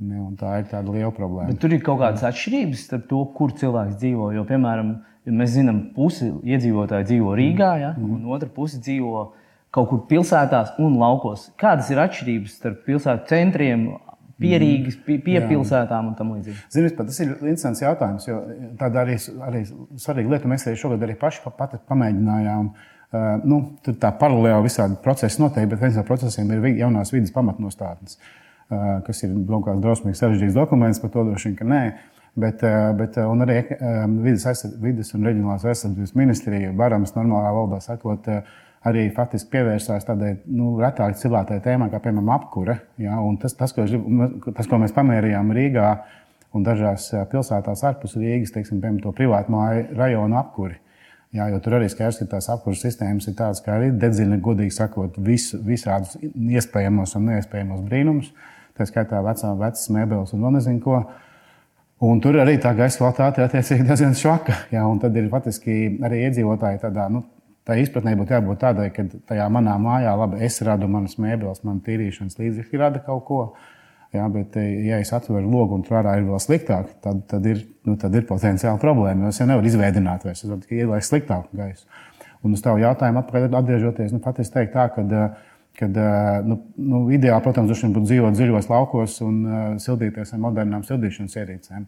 Ne, 0.00 0.22
tā 0.40 0.54
ir 0.62 0.68
tāda 0.70 0.94
liela 0.94 1.10
problēma. 1.12 1.50
Bet 1.50 1.58
tur 1.60 1.74
ir 1.76 1.82
kaut 1.84 1.98
kādas 2.00 2.22
atšķirības 2.24 2.86
starp 2.86 3.02
to, 3.10 3.18
kur 3.36 3.52
cilvēks 3.52 3.98
dzīvo. 4.00 4.30
Jo, 4.32 4.46
piemēram, 4.48 4.94
mēs 5.28 5.52
zinām, 5.58 5.82
pusi 5.92 6.30
iedzīvotāji 6.30 7.10
dzīvo 7.10 7.34
Rīgā, 7.36 7.74
ja, 7.82 7.90
un 8.00 8.24
otra 8.32 8.48
puse 8.54 8.80
dzīvo 8.80 9.26
kaut 9.74 9.90
kur 9.90 10.04
pilsētās 10.10 10.74
un 10.82 10.98
laukos. 11.00 11.48
Kādas 11.60 11.90
ir 11.92 12.00
atšķirības 12.02 12.56
starp 12.58 12.80
pilsētu 12.86 13.30
centriem, 13.30 13.86
pierīgas, 14.40 14.96
pie, 15.04 15.18
piepilsētām 15.24 16.10
un 16.10 16.16
tam 16.18 16.32
līdzīgi. 16.34 16.56
Ziniet, 16.72 16.96
tas 16.98 17.18
ir 17.22 17.34
interesants 17.34 17.82
jautājums, 17.82 18.26
jo 18.28 18.38
tāda 18.80 19.04
arī, 19.04 19.16
arī 19.46 19.64
svarīga 20.00 20.34
lieta. 20.34 20.50
Mēs 20.50 20.66
arī 20.68 20.80
šogad 20.80 21.04
arī 21.06 21.16
paši 21.20 21.44
pat, 21.46 21.76
pamēģinājām. 21.90 22.70
Uh, 23.10 23.42
nu, 23.42 23.58
tur 23.82 23.96
tā 23.98 24.12
paralēli 24.14 24.68
visādi 24.68 24.96
procesi 25.02 25.42
notiek, 25.42 25.66
bet 25.70 25.80
viens 25.82 25.98
no 25.98 26.04
procesiem 26.06 26.52
ir 26.54 26.68
jaunās 26.78 27.10
vidas 27.10 27.32
pamatnostādnes, 27.34 28.20
uh, 28.20 29.00
kas 29.06 29.24
ir 29.26 29.32
kaut 29.48 29.64
kāds 29.66 29.82
drausmīgs 29.82 30.22
sarežģīts 30.22 30.54
dokuments, 30.54 31.02
par 31.02 31.10
to 31.16 31.26
droši 31.26 31.50
vien, 31.50 31.56
ka 31.58 31.66
nē. 31.66 31.82
Bet, 32.38 32.62
uh, 32.62 32.92
bet 32.94 33.18
arī 33.18 33.56
vidas, 34.22 34.62
vidas 34.78 35.10
un 35.18 35.26
reģionālās 35.26 35.66
aizsardzības 35.72 36.14
ministrija, 36.14 36.70
barams 36.78 37.16
normālā 37.16 37.50
valodā 37.56 37.82
sakot, 37.82 38.30
uh, 38.30 38.69
arī 38.88 39.08
faktiski 39.14 39.52
pievērsās 39.52 40.06
tādai 40.08 40.34
nu, 40.48 40.72
retāk 40.80 41.18
cilātai 41.20 41.60
tēmai, 41.64 41.90
kā 41.92 42.00
piemēram 42.02 42.32
apkure. 42.36 42.78
Ja, 43.00 43.18
tas, 43.42 43.56
tas, 43.58 43.74
ko, 43.76 43.84
tas, 44.56 44.68
ko 44.68 44.80
mēs 44.80 44.94
pamērījām 44.96 45.52
Rīgā 45.56 45.88
un 46.56 46.64
dažās 46.66 47.10
pilsētās 47.30 47.84
ārpus 47.86 48.16
Rīgas, 48.18 48.54
teiksim, 48.54 48.80
piemēram, 48.80 49.02
to 49.04 49.12
privātu 49.16 49.52
māju 49.54 49.84
rajonu 49.98 50.40
apkuri. 50.40 50.80
Jā, 51.30 51.44
jo 51.52 51.60
tur 51.62 51.76
arī 51.76 51.86
skaidrs, 51.86 52.18
ka 52.18 52.32
tās 52.32 52.48
apkurses 52.50 52.88
sistēmas 52.88 53.28
ir 53.30 53.36
tādas, 53.38 53.60
kā 53.62 53.76
arī 53.76 53.92
dedzina, 53.94 54.40
godīgi 54.42 54.74
sakot, 54.74 55.18
visu, 55.22 55.60
visādus 55.62 56.16
iespējamos 56.18 57.14
un 57.20 57.28
neiespējamos 57.30 57.84
brīnumus. 57.86 58.32
Tā 58.74 58.86
skaitā 58.88 59.20
vecā, 59.22 59.52
vecas 59.60 59.84
mēbeles 59.94 60.32
un 60.34 60.42
vēl 60.42 60.56
nezinu 60.56 60.82
ko. 60.82 61.04
Un 62.02 62.22
tur 62.24 62.40
arī 62.40 62.56
tā 62.58 62.72
gaisa 62.74 62.98
kvalitāte 62.98 63.38
ir 63.38 63.46
attiecīgi 63.46 63.86
diezgan 63.90 64.16
švaka. 64.18 64.56
Jā, 64.74 64.82
un 64.90 64.98
tad 65.02 65.14
ir 65.20 65.28
faktiski 65.30 65.76
arī 66.02 66.24
iedzīvotāji 66.24 66.82
tādā 66.82 67.06
nu, 67.14 67.22
Tā 67.68 67.76
izpratnē 67.76 68.14
būtu 68.16 68.34
jābūt 68.34 68.62
tādai, 68.62 68.88
ka 68.94 69.04
tajā 69.28 69.46
manā 69.52 69.74
mājā, 69.80 70.14
labi, 70.16 70.40
es 70.46 70.56
radu 70.64 70.88
manas 70.88 71.18
mēbeles, 71.20 71.60
man 71.66 71.82
tīrīšanas 71.84 72.38
līdzekļi 72.40 72.80
rada 72.80 73.02
kaut 73.04 73.26
ko. 73.28 73.42
Jā, 74.10 74.24
bet, 74.32 74.56
eh, 74.58 74.86
ja 74.88 74.98
es 74.98 75.12
atveru 75.14 75.46
logu 75.46 75.76
un 75.76 75.84
tur 75.86 76.00
ārā 76.00 76.16
ir 76.18 76.24
vēl 76.26 76.40
sliktāk, 76.42 76.96
tad, 77.04 77.20
tad, 77.30 77.44
ir, 77.46 77.60
nu, 77.86 77.94
tad 78.00 78.14
ir 78.18 78.24
potenciāli 78.26 78.80
problēma. 78.82 79.28
Es 79.28 79.38
jau 79.38 79.46
nevaru 79.46 79.70
izveidot 79.70 80.26
vairs, 80.26 80.42
es 80.42 80.50
varu 80.50 80.64
tikai 80.64 80.80
ielaist 80.82 81.12
sliktāku 81.12 81.60
gaisu. 81.60 81.86
Un 82.42 82.56
uz 82.56 82.64
tavu 82.64 82.80
jautājumu 82.82 83.22
atgriežoties, 83.22 84.10
nu, 84.16 84.18
patiesi 84.24 84.50
teikt 84.56 84.74
tā, 84.74 84.88
ka, 84.96 85.04
eh, 85.04 85.54
kad, 85.78 85.96
eh, 85.96 86.40
nu, 86.42 86.58
nu, 86.74 87.04
ideāli, 87.14 87.44
protams, 87.44 87.84
būtu 87.84 88.08
dzīvot 88.08 88.34
dziļos 88.34 88.70
laukos 88.72 89.20
un 89.22 89.38
uh, 89.44 89.60
sildīties 89.78 90.34
ar 90.34 90.42
modernām 90.42 90.82
sildīšanas 90.82 91.36
ierīcēm. 91.36 91.86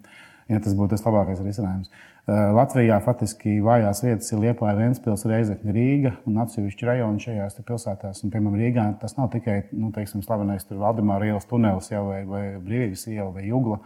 Ja 0.53 0.61
tas 0.63 0.77
būtu 0.79 0.95
tas 0.95 1.03
labākais 1.09 1.43
risinājums. 1.43 1.91
Eh, 1.91 2.12
Latvijā 2.31 3.01
faktiski 3.03 3.57
vājās 3.67 4.05
vietas 4.05 4.29
ir 4.31 4.39
Lietuva, 4.39 4.77
Vēncpils, 4.79 5.25
Reizekne, 5.27 5.73
Rīga 5.75 6.13
un 6.31 6.37
atsevišķi 6.45 6.87
rajoni 6.87 7.25
šajās 7.25 7.59
pilsētās. 7.67 8.23
Un, 8.23 8.31
piemēram, 8.31 8.61
Rīgā 8.61 8.85
tas 9.01 9.17
nav 9.17 9.33
tikai 9.33 9.65
nu, 9.73 9.91
teiksim, 9.95 10.23
slavenais 10.23 10.69
Valdemāra 10.71 11.33
ielas 11.33 11.49
tunelis 11.51 11.91
jau, 11.91 12.05
vai, 12.13 12.23
vai 12.29 12.45
Brīvības 12.63 13.09
iela 13.11 13.33
vai 13.35 13.49
Jugla. 13.49 13.81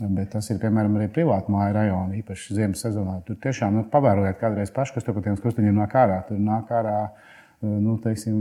Bet 0.00 0.32
tas 0.32 0.48
ir 0.52 0.58
piemēram 0.60 0.96
arī 0.96 1.10
privāti 1.12 1.52
māju 1.52 1.76
rajoni, 1.76 2.22
īpaši 2.22 2.56
ziemas 2.56 2.80
sezonā. 2.84 3.20
Tur 3.28 3.36
tiešām 3.44 3.76
nu, 3.76 3.84
pavērojiet 3.92 4.40
kādreiz 4.40 4.72
paši, 4.72 4.96
kas 4.96 5.04
tur 5.04 5.16
pa 5.16 5.24
tiem 5.24 5.36
krustiņiem 5.40 5.76
nāk 5.76 5.96
ārā. 6.00 6.22
Tur 6.28 6.40
nāk 6.40 6.72
ārā 6.72 6.98
uh, 7.04 7.35
nu, 7.64 7.94
teiksim, 8.02 8.36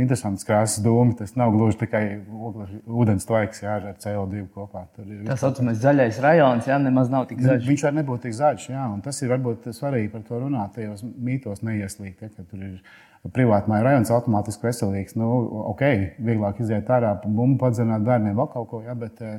interesants 0.00 0.46
krāsas 0.46 0.82
dūmi. 0.82 1.14
Tas 1.18 1.34
nav 1.38 1.52
gluži 1.54 1.78
tikai 1.82 2.02
ūdens 2.26 3.26
tvaiks 3.28 3.62
jā, 3.62 3.76
ar 3.78 3.98
CO2 4.02 4.46
kopā. 4.54 4.86
Ir, 5.04 5.20
tas 5.28 5.42
saucamais 5.44 5.78
zaļais 5.82 6.18
rajons, 6.24 6.66
jā, 6.70 6.78
nemaz 6.82 7.12
nav 7.12 7.28
tik 7.30 7.42
zaļš. 7.44 7.68
Viņš 7.68 7.84
var 7.86 7.94
nebūt 8.00 8.24
tik 8.26 8.38
zaļš, 8.38 8.70
jā, 8.74 8.86
un 8.90 9.04
tas 9.04 9.22
ir 9.22 9.30
varbūt 9.34 9.70
svarīgi 9.76 10.10
par 10.14 10.24
to 10.26 10.40
runāt, 10.42 10.74
tajos 10.74 11.04
mītos 11.06 11.62
neieslīgt, 11.66 12.24
ja, 12.24 12.32
ka 12.34 12.46
tur 12.50 12.64
ir 12.66 13.30
privātmāja 13.34 13.86
rajons 13.86 14.10
automātiski 14.14 14.66
veselīgs. 14.66 15.14
Nu, 15.18 15.30
ok, 15.74 15.84
vieglāk 16.22 16.62
iziet 16.64 16.90
ārā, 16.94 17.14
bumbu 17.24 17.60
padzenāt 17.62 18.06
bērniem 18.06 18.36
vēl 18.38 18.50
kaut 18.52 18.70
ko, 18.72 18.82
jā, 18.86 18.94
bet 18.98 19.22
uh, 19.22 19.38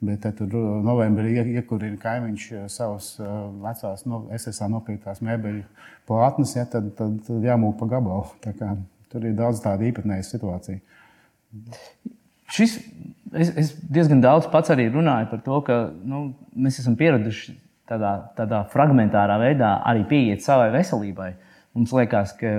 Bet 0.00 0.24
tur 0.32 0.54
novembrī 0.80 1.34
iekurina 1.60 1.98
kaimiņš 2.00 2.44
eh, 2.56 2.60
savus 2.72 3.12
eh, 3.20 3.32
vecās, 3.60 4.06
no, 4.08 4.22
SSA 4.32 4.70
nopirktās 4.72 5.18
mēbeļu 5.24 5.64
plātnes, 6.08 6.54
ja, 6.56 6.64
tad, 6.64 6.86
tad, 6.96 7.18
tad 7.26 7.44
jāmūk 7.44 7.76
pa 7.82 7.88
gabalu. 7.90 8.24
Tur 9.10 9.26
ir 9.28 9.34
daudz 9.36 9.60
tādu 9.60 9.84
īpatnēju 9.90 10.24
situāciju. 10.24 10.80
Šis, 12.50 12.78
es, 13.34 13.50
es 13.60 13.74
diezgan 13.82 14.22
daudz 14.24 14.48
pats 14.50 14.72
arī 14.72 14.86
runāju 14.88 15.28
par 15.34 15.42
to, 15.44 15.58
ka 15.66 15.76
nu, 15.92 16.22
mēs 16.56 16.80
esam 16.80 16.96
pieraduši 16.96 17.58
tādā, 17.90 18.14
tādā 18.38 18.62
fragmentārā 18.72 19.36
veidā 19.42 19.74
arī 19.90 20.06
pieiet 20.08 20.46
savai 20.46 20.70
veselībai. 20.78 21.34
Mums 21.76 21.92
liekas, 21.98 22.32
ka 22.40 22.54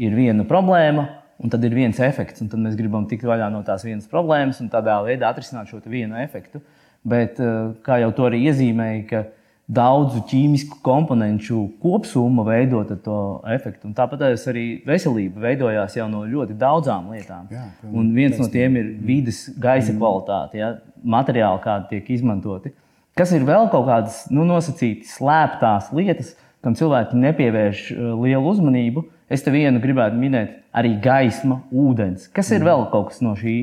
ir 0.00 0.16
viena 0.16 0.48
problēma, 0.48 1.04
un 1.44 1.52
tad 1.52 1.68
ir 1.68 1.76
viens 1.76 2.00
efekts, 2.00 2.40
un 2.40 2.48
tad 2.48 2.64
mēs 2.64 2.78
gribam 2.78 3.04
tikt 3.10 3.28
vaļā 3.28 3.52
no 3.52 3.60
tās 3.68 3.84
vienas 3.84 4.08
problēmas 4.08 4.64
un 4.64 4.72
tādā 4.72 4.96
veidā 5.04 5.28
atrisināt 5.28 5.68
šo 5.68 5.84
vienu 5.84 6.16
efektu. 6.24 6.64
Uh, 6.64 6.75
bet 7.06 7.40
eh, 7.40 7.72
kā 7.86 8.00
jau 8.02 8.12
to 8.16 8.28
arī 8.28 8.44
iezīmēja, 8.50 9.02
ka 9.10 9.24
daudzu 9.66 10.20
ķīmisku 10.30 10.78
komponentu 10.86 11.64
kopsumma 11.82 12.44
veido 12.46 12.84
to 13.02 13.18
efektu. 13.50 13.88
Un 13.88 13.96
tāpat 13.98 14.22
arī 14.36 14.66
veselība 14.86 15.42
veidojās 15.48 15.96
jau 15.98 16.06
no 16.10 16.22
ļoti 16.26 16.54
daudzām 16.58 17.10
lietām. 17.14 17.48
Jā, 17.50 17.64
un 17.90 18.12
viens 18.14 18.38
no 18.38 18.46
tiem 18.50 18.78
ir 18.78 18.92
vidas, 19.02 19.46
gaisa 19.58 19.90
mm. 19.90 19.98
kvalitāte, 19.98 20.60
ja, 20.62 20.72
materiāli, 21.02 21.62
kādi 21.64 21.90
tiek 21.96 22.12
izmantoti. 22.18 22.72
Kas 23.16 23.32
ir 23.32 23.46
vēl 23.48 23.70
kaut 23.72 23.88
kādas 23.88 24.26
nu, 24.30 24.44
nosacītas, 24.46 25.16
slēptās 25.18 25.90
lietas, 25.96 26.34
kam 26.62 26.78
cilvēki 26.78 27.18
nepievērš 27.26 27.84
eh, 27.90 28.06
lielu 28.22 28.54
uzmanību. 28.54 29.06
Es 29.26 29.42
te 29.42 29.50
vienu 29.50 29.82
gribētu 29.82 30.14
minēt, 30.20 30.60
arī 30.70 30.94
gaisma, 31.02 31.64
ūdens. 31.74 32.30
Kas 32.30 32.52
ir 32.54 32.62
mm. 32.62 32.70
vēl 32.70 32.86
kaut 32.94 33.10
kas 33.10 33.22
no 33.24 33.34
šī 33.38 33.56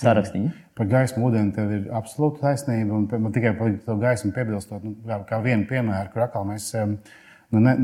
sarakstiņa? 0.00 0.54
Par 0.78 0.88
gaismu 0.88 1.26
ūdeni 1.28 1.54
tev 1.54 1.72
ir 1.74 1.88
absolūta 1.96 2.44
taisnība. 2.44 2.94
Un 2.96 3.08
man 3.24 3.34
tikai 3.34 3.54
par 3.58 3.72
to 3.84 3.96
gaismu 4.00 4.30
piebilstot, 4.36 4.84
nu, 4.86 4.94
kā, 5.06 5.18
kā 5.28 5.40
vienu 5.44 5.66
piemēru, 5.68 6.12
kur 6.12 6.24
atkal 6.24 6.46
mēs 6.48 6.70
nu, 7.50 7.60
ne, 7.60 7.74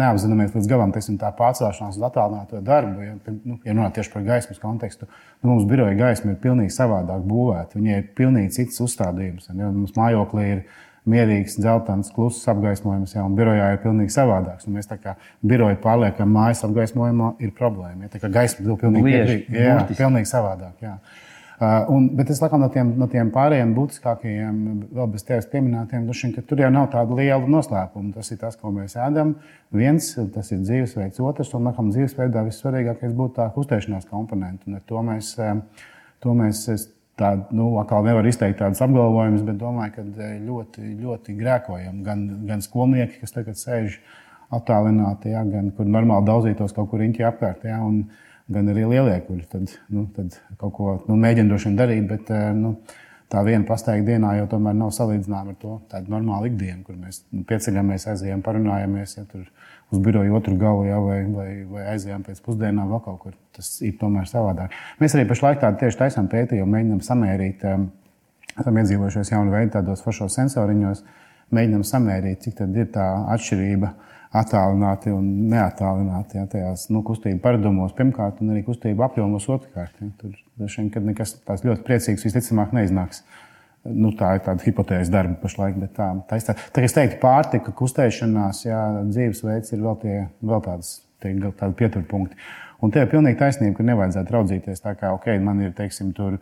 neapzināmies 0.00 0.54
līdz 0.56 0.68
galam 0.70 0.92
teiksim, 0.94 1.16
tā 1.20 1.30
pārcelšanās 1.36 1.96
uz 1.98 2.06
attālināto 2.06 2.60
darbu. 2.64 3.04
Ja, 3.04 3.16
nu, 3.36 3.58
ja 3.64 3.76
runā 3.76 3.90
tieši 3.96 4.12
par 4.12 4.26
gaismas 4.26 4.60
kontekstu, 4.62 5.08
nu, 5.40 5.54
mums 5.54 5.68
biroja 5.70 5.96
gaisma 5.98 6.34
ir 6.34 6.42
pilnīgi 6.42 6.74
savādāk 6.76 7.24
būvēta. 7.28 7.78
Viņai 7.80 8.02
ir 8.02 8.10
pilnīgi 8.18 8.58
cits 8.60 8.82
uzstādījums. 8.84 9.48
Ja, 9.50 9.70
mums 9.70 9.96
mājoklī 9.96 10.48
ir 10.52 10.66
mierīgs, 11.06 11.54
dzeltens, 11.60 12.10
kluss 12.14 12.46
apgaismojums, 12.50 13.14
ja, 13.14 13.24
un 13.24 13.36
birojā 13.38 13.70
ir 13.74 13.80
pilnīgi 13.84 14.12
savādāks. 14.14 14.66
Un 14.66 14.76
mēs 14.76 14.90
tā 14.90 14.98
kā 14.98 15.14
biroju 15.46 15.78
pārliekam, 15.84 16.32
mājas 16.34 16.64
apgaismojumā 16.66 17.36
ir 17.46 17.54
problēma. 17.56 18.06
Ja, 18.06 18.12
tā 18.16 18.20
kā 18.22 18.30
gaisma 18.34 18.66
ir 18.66 18.80
pilnīgi, 18.80 19.12
Lieši, 19.12 19.38
jā, 19.54 19.78
pilnīgi 19.92 20.30
savādāk. 20.32 20.74
Jā. 20.82 20.96
Uh, 21.56 21.86
un, 21.88 22.10
bet 22.12 22.28
es 22.28 22.42
laikam 22.42 22.60
no 22.60 22.66
tiem, 22.68 22.90
no 23.00 23.06
tiem 23.08 23.30
pārējiem 23.32 23.70
būtiskākajiem, 23.78 24.56
vēl 24.92 25.06
bez 25.14 25.22
tevis 25.24 25.46
pieminētiem, 25.48 26.02
dušiem, 26.04 26.34
ka 26.34 26.42
tur 26.44 26.60
jau 26.60 26.68
nav 26.72 26.90
tāda 26.92 27.16
liela 27.16 27.48
noslēpuma. 27.48 28.10
Tas 28.12 28.28
ir 28.34 28.40
tas, 28.42 28.58
ko 28.60 28.74
mēs 28.74 28.98
ēdam. 29.00 29.32
Viens, 29.72 30.10
tas 30.34 30.52
ir 30.52 30.60
dzīvesveids, 30.60 31.22
otrs, 31.24 31.54
un 31.56 31.64
nākamā 31.70 31.94
dzīvesveidā 31.94 32.42
vissvarīgākais 32.50 33.16
būtu 33.16 33.38
tā 33.38 33.48
kustēšanās 33.54 34.04
komponente. 34.10 34.68
Un 34.68 34.76
ar 34.76 34.84
to 34.84 35.00
mēs, 35.06 35.32
to 36.20 36.36
mēs 36.36 36.66
tā, 37.16 37.32
nu, 37.56 37.70
atkal 37.80 38.04
nevar 38.04 38.28
izteikt 38.28 38.60
tādus 38.60 38.84
apgalvojumus, 38.84 39.48
bet 39.48 39.56
domāju, 39.60 39.96
ka 39.96 40.28
ļoti, 40.44 40.92
ļoti 41.00 41.40
grēkojam. 41.40 42.04
Gan, 42.04 42.28
gan 42.48 42.64
skolnieki, 42.64 43.22
kas 43.22 43.32
tagad 43.32 43.56
sēž 43.60 43.96
attālināti, 44.54 45.32
ja, 45.32 45.40
gan 45.48 45.72
kur 45.74 45.88
normāli 45.88 46.28
daudzītos 46.28 46.76
kaut 46.76 46.92
kur 46.92 47.00
riņķī 47.02 47.24
apkārt. 47.32 47.64
Ja, 47.66 47.80
un, 47.82 48.04
gan 48.52 48.70
arī 48.70 48.86
lielie, 48.86 49.16
kuri 49.26 49.46
tad, 49.50 49.72
nu, 49.92 50.06
tad 50.16 50.38
kaut 50.60 50.74
ko 50.76 50.94
nu, 51.08 51.18
mēģina 51.18 51.50
droši 51.50 51.70
vien 51.70 51.78
darīt. 51.80 52.06
Bet, 52.10 52.30
eh, 52.30 52.48
nu, 52.56 52.76
tā 53.32 53.42
viena 53.46 53.66
pasteigta 53.66 54.06
dienā 54.12 54.36
jau 54.38 54.46
tomēr 54.54 54.76
nav 54.78 54.92
salīdzināma 54.94 55.54
ar 55.54 55.58
to 55.62 55.80
tādu 55.90 56.12
normālu 56.14 56.50
ikdienu, 56.52 56.84
kur 56.86 56.98
mēs 57.00 57.24
nu, 57.32 57.42
pieceļamies, 57.48 58.06
aizējām, 58.12 58.44
parunājamies. 58.46 59.16
Ja, 59.18 59.26
tur, 59.30 59.48
uz 59.90 60.02
biroju 60.02 60.34
otru 60.34 60.56
galu, 60.58 60.86
ja, 60.86 60.98
vai, 61.02 61.20
vai, 61.30 61.50
vai 61.70 61.84
aizējām 61.92 62.24
pēc 62.26 62.40
pusdienām 62.44 62.90
vēl 62.90 63.02
kaut 63.04 63.20
kur. 63.22 63.36
Tas 63.56 63.70
ir 63.86 63.94
tomēr 64.00 64.26
savādāk. 64.30 64.74
Mēs 65.02 65.14
arī 65.14 65.26
pašlaik 65.30 65.62
tādu 65.62 65.82
tieši 65.82 66.00
taisām 66.00 66.30
pētījumu, 66.32 66.72
mēģinām 66.72 67.04
samērīt, 67.06 67.62
um, 67.70 67.86
esam 68.56 68.80
iedzīvojušies 68.82 69.32
jaunu 69.32 69.54
veidu 69.54 69.76
tādos 69.76 70.02
foršos 70.04 70.38
sensoriņos, 70.40 71.04
mēģinām 71.54 71.86
samērīt, 71.86 72.42
cik 72.46 72.58
tad 72.62 72.76
ir 72.76 72.90
tā 72.94 73.06
atšķirība 73.36 73.92
attālināti 74.34 75.12
un 75.14 75.26
neattālināti 75.50 76.40
ja, 76.40 76.46
tajās 76.50 76.88
nu, 76.92 77.02
kustību 77.06 77.40
paradumos, 77.44 77.94
pirmkārt, 77.96 78.42
un 78.42 78.54
arī 78.54 78.64
kustību 78.66 79.04
apjomos 79.06 79.48
otrkārt. 79.52 79.94
Ja. 80.00 80.10
Tur 80.20 80.34
droši 80.58 80.82
vien, 80.82 80.92
kad 80.94 81.06
nekas 81.06 81.36
tāds 81.46 81.64
ļoti 81.66 81.84
priecīgs 81.86 82.26
visticamāk 82.26 82.74
neiznāks. 82.76 83.22
Nu, 83.86 84.10
tā 84.18 84.32
ir 84.34 84.42
tāda 84.42 84.64
hipotēze 84.66 85.12
darba 85.14 85.36
pašlaik, 85.38 85.76
bet 85.78 85.92
tā, 85.94 86.08
tā, 86.26 86.40
tā, 86.42 86.56
tā 86.74 86.82
es 86.82 86.94
teiktu, 86.96 87.20
pārtika, 87.22 87.74
kustēšanās, 87.76 88.64
jā, 88.66 88.80
dzīvesveids 89.12 89.74
ir 89.76 89.84
vēl, 89.84 89.98
tie, 90.02 90.16
vēl 90.42 90.64
tādas, 90.64 90.88
tie, 91.22 91.36
tādi 91.46 91.78
pieturpunkti. 91.78 92.40
Un 92.82 92.92
te 92.92 93.00
ir 93.00 93.12
pilnīgi 93.12 93.38
taisnība, 93.38 93.78
ka 93.78 93.86
nevajadzētu 93.86 94.34
raudzīties 94.34 94.82
tā, 94.82 94.96
kā, 94.98 95.12
ok, 95.14 95.30
man 95.44 95.62
ir, 95.62 95.70
teiksim, 95.76 96.10
tur 96.16 96.40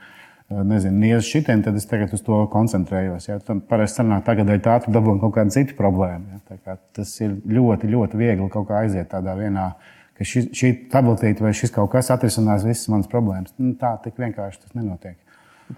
nezinu, 0.50 0.98
niez 1.00 1.24
šitiem, 1.24 1.62
tad 1.64 1.76
es 1.78 1.86
tagad 1.88 2.12
uz 2.14 2.22
to 2.24 2.42
koncentrējos. 2.52 3.28
Ja? 3.30 3.38
Tam 3.44 3.62
parasti 3.64 4.02
sanāk, 4.02 4.24
tagad 4.26 4.52
ir 4.52 4.62
tā, 4.64 4.76
ka 4.84 4.92
dabūjam 4.92 5.22
kaut 5.22 5.34
kādu 5.38 5.54
citu 5.54 5.76
problēmu. 5.78 6.40
Ja? 6.52 6.76
Tas 6.96 7.14
ir 7.24 7.38
ļoti, 7.48 7.90
ļoti 7.90 8.20
viegli 8.20 8.48
kaut 8.52 8.68
kā 8.68 8.84
aiziet 8.84 9.10
tādā 9.14 9.36
vienā, 9.38 9.70
ka 10.14 10.26
šī, 10.28 10.46
šī 10.54 10.72
tabletīte 10.92 11.44
vai 11.44 11.54
šis 11.56 11.72
kaut 11.74 11.90
kas 11.94 12.12
atrisinās 12.14 12.66
visas 12.66 12.90
manas 12.92 13.10
problēmas. 13.10 13.56
Nu, 13.58 13.74
tā 13.80 13.96
tik 14.04 14.20
vienkārši 14.20 14.66
tas 14.66 14.76
nenotiek. 14.76 15.16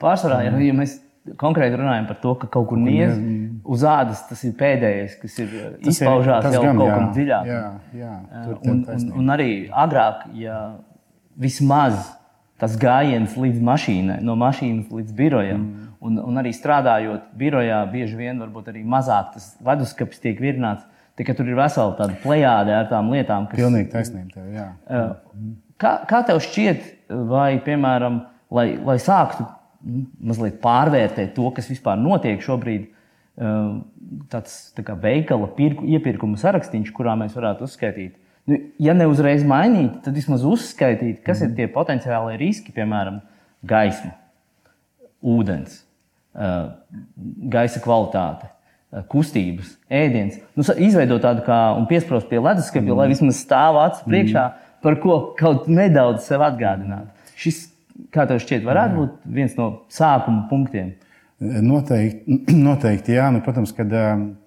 Pārsvarā, 0.03 0.43
ja, 0.49 0.57
ja 0.67 0.75
mēs 0.77 0.99
konkrēti 1.39 1.79
runājam 1.79 2.07
par 2.11 2.19
to, 2.23 2.35
ka 2.43 2.51
kaut 2.59 2.69
kur 2.71 2.79
niez 2.81 3.15
uz 3.65 3.87
ādas, 3.87 4.23
tas 4.29 4.43
ir 4.47 4.55
pēdējais, 4.59 5.17
kas 5.23 5.39
ir 5.43 5.55
tas 5.55 5.95
izpaužās 5.95 6.47
ir, 6.47 6.59
jau 6.59 6.63
gan, 6.67 6.83
kaut 6.83 6.93
kam 6.93 7.09
dziļāk. 7.17 7.49
Jā, 7.51 7.63
jā, 8.03 8.13
un, 8.67 8.83
un, 8.95 9.09
un 9.23 9.35
arī 9.35 9.51
agrāk, 9.71 10.27
ja 10.39 10.61
vismaz 11.39 11.99
tas 12.61 12.77
gājiens 12.81 13.37
līdz 13.37 13.63
mašīnai, 13.65 14.21
no 14.25 14.37
mašīnas 14.41 14.93
līdz 14.93 15.17
birojam. 15.17 15.63
Mm. 15.63 15.89
Un, 16.07 16.19
un 16.23 16.39
arī 16.41 16.53
strādājot 16.55 17.33
birojā, 17.39 17.81
bieži 17.91 18.19
vien 18.19 18.41
varbūt 18.41 18.71
arī 18.71 18.85
mazāk 18.87 19.33
tas 19.35 19.49
leduskapis 19.65 20.21
tiek 20.23 20.41
virnāts. 20.41 20.85
Tikai 21.17 21.33
tur 21.37 21.49
ir 21.49 21.57
vesela 21.57 21.95
tāda 21.97 22.19
plējāde 22.21 22.75
ar 22.77 22.89
tām 22.91 23.09
lietām, 23.15 23.47
kas. 23.49 23.59
Pilnīgi 23.59 23.89
taisnība 23.95 24.35
tev, 24.37 24.51
jā. 24.53 24.67
Kā, 25.81 25.93
kā 26.09 26.21
tev 26.29 26.43
šķiet, 26.45 26.85
vai, 27.31 27.57
piemēram, 27.65 28.21
lai, 28.53 28.67
lai 28.85 28.99
sāktu 29.03 29.47
nu, 29.47 30.05
mazliet 30.29 30.61
pārvērtēt 30.63 31.33
to, 31.37 31.49
kas 31.57 31.71
vispār 31.73 31.99
notiek 32.01 32.45
šobrīd, 32.45 32.91
tāds 34.33 34.55
tā 34.77 34.85
kā 34.85 34.97
veikala 35.01 35.49
pirku, 35.57 35.89
iepirkuma 35.97 36.39
sarakstīns, 36.41 36.93
kurā 36.97 37.17
mēs 37.21 37.37
varētu 37.37 37.67
uzskaitīt 37.69 38.15
nu, 38.51 38.59
ja 38.83 38.95
ne 38.97 39.07
uzreiz 39.11 39.45
mainīt, 39.47 40.01
tad 40.05 40.17
vismaz 40.17 40.45
uzskaitīt, 40.47 41.23
kas 41.27 41.43
mm. 41.43 41.49
ir 41.49 41.57
tie 41.59 41.71
potenciālie 41.73 42.37
riski, 42.41 42.75
piemēram, 42.77 43.21
gaisma, 43.67 44.13
ūdens, 45.27 45.81
gaisa 47.53 47.83
kvalitāte, 47.85 48.51
kustības, 49.11 49.75
ēdiens. 49.93 50.39
Nu, 50.57 50.65
izveidot 50.65 51.25
tādu 51.25 51.43
kā 51.47 51.61
un 51.77 51.89
piesprost 51.91 52.29
pie 52.31 52.39
leduskapja, 52.41 52.87
mm. 52.87 52.99
lai 53.01 53.09
vismaz 53.13 53.41
stāv 53.43 53.81
acu 53.83 54.07
priekšā, 54.07 54.45
mm. 54.45 54.77
par 54.85 55.01
ko 55.03 55.19
kaut 55.39 55.67
nedaudz 55.71 56.29
sev 56.29 56.45
atgādināt. 56.47 57.11
Šis, 57.37 57.67
kā 58.15 58.29
tev 58.29 58.41
šķiet, 58.45 58.65
varētu 58.67 59.01
būt 59.01 59.19
viens 59.39 59.57
no 59.59 59.73
sākuma 59.93 60.47
punktiem. 60.51 60.95
Noteikti, 61.41 62.39
noteikti 62.69 63.13
jā. 63.13 63.27
Nu, 63.35 63.43
protams, 63.45 63.75
ka 63.77 63.85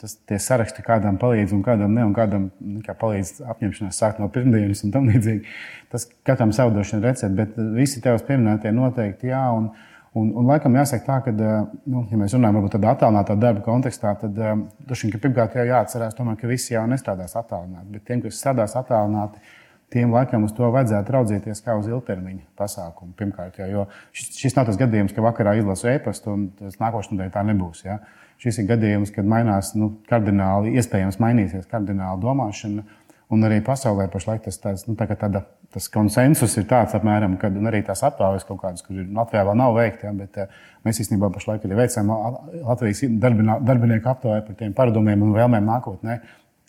tas, 0.02 0.16
tie 0.26 0.40
saraksti 0.42 0.82
kādam 0.86 1.20
palīdz 1.22 1.54
un 1.54 1.62
kādam 1.66 1.94
ne, 1.94 2.06
un 2.08 2.16
kādam 2.18 2.48
nu, 2.58 2.80
kā 2.86 2.96
palīdz 2.98 3.44
apņemšanās 3.54 4.00
sākt 4.02 4.22
no 4.22 4.30
pirmdienas 4.34 4.82
un 4.88 4.96
tam 4.96 5.06
līdzīgi. 5.12 5.46
Tas 5.94 6.08
katram 6.26 6.54
savu 6.56 6.74
došanu 6.74 7.06
recepti, 7.06 7.38
bet 7.38 7.62
visi 7.78 8.02
tevis 8.02 8.26
pieminētie 8.26 8.74
noteikti 8.74 9.30
jā. 9.30 9.44
Un, 9.54 9.70
un, 10.18 10.34
un 10.42 10.50
laikam 10.50 10.80
jāsaka 10.82 11.06
tā, 11.06 11.20
ka, 11.28 11.36
nu, 11.86 12.08
ja 12.10 12.24
mēs 12.24 12.34
runājam 12.34 12.58
par 12.64 12.74
tādu 12.74 12.92
attālinātā 12.96 13.38
darba 13.38 13.66
kontekstā, 13.70 14.16
tad 14.24 14.42
droši 14.90 15.12
vien 15.12 15.22
pirmkārt 15.28 15.62
jau 15.62 15.70
jāatcerās, 15.70 16.18
tomēr, 16.18 16.42
ka 16.42 16.50
visi 16.50 16.74
jau 16.74 16.88
nestrādās 16.90 17.38
attālināti. 17.38 17.92
Bet 18.00 18.10
tiem, 18.10 18.26
kas 18.26 18.42
strādās 18.42 18.74
attālināti, 18.82 19.46
tiem 19.94 20.14
laikam 20.14 20.46
uz 20.46 20.54
to 20.56 20.70
vajadzētu 20.74 21.14
raudzīties 21.16 21.64
kā 21.66 21.76
uz 21.80 21.90
ilgtermiņa 21.90 22.46
pasākumu. 22.60 23.14
Pirmkārt, 23.18 23.60
jā, 23.62 23.68
jo 23.72 23.88
šis, 24.16 24.32
šis 24.38 24.58
nav 24.58 24.70
tas 24.70 24.78
gadījums, 24.80 25.14
ka 25.16 25.26
vakarā 25.26 25.56
izlasu 25.60 25.90
e-pastu 25.94 26.34
un 26.36 26.48
tas 26.60 26.78
nākošais 26.82 27.14
nedēļa 27.16 27.34
tā 27.34 27.44
nebūs. 27.50 27.84
Jā. 27.88 28.00
Šis 28.40 28.62
ir 28.62 28.70
gadījums, 28.70 29.12
kad 29.16 29.28
mainās 29.28 29.74
nu, 29.76 29.92
kardināli, 30.10 30.76
iespējams, 30.80 31.20
mainīsies 31.22 31.70
kardināli 31.72 32.22
domāšana. 32.24 32.86
Un 33.30 33.46
arī 33.46 33.60
pasaulē 33.62 34.08
pašlaik 34.10 34.42
tas, 34.46 34.56
tāds, 34.58 34.88
nu, 34.88 34.96
tā 34.98 35.06
tāda, 35.12 35.44
tas 35.74 35.86
konsensus 35.94 36.56
ir 36.58 36.66
tāds, 36.70 36.96
apmēram, 36.98 37.36
kad 37.42 37.54
arī 37.70 37.84
tās 37.86 38.02
aptaujas 38.08 38.46
kaut 38.48 38.58
kādas, 38.64 38.82
kur 38.82 38.98
Latvijā 38.98 39.44
vēl 39.46 39.58
nav 39.60 39.76
veikta, 39.78 40.10
ja, 40.10 40.14
bet 40.18 40.40
uh, 40.42 40.56
mēs 40.88 41.04
īstenībā 41.04 41.30
pašlaik 41.36 41.68
arī 41.68 41.78
veicam 41.78 42.10
Latvijas 42.10 43.04
darbinieku 43.22 44.10
aptauju 44.10 44.48
par 44.48 44.58
tiem 44.58 44.74
paradumiem 44.74 45.28
un 45.28 45.36
vēlmēm 45.38 45.70
nākotnē 45.70 46.18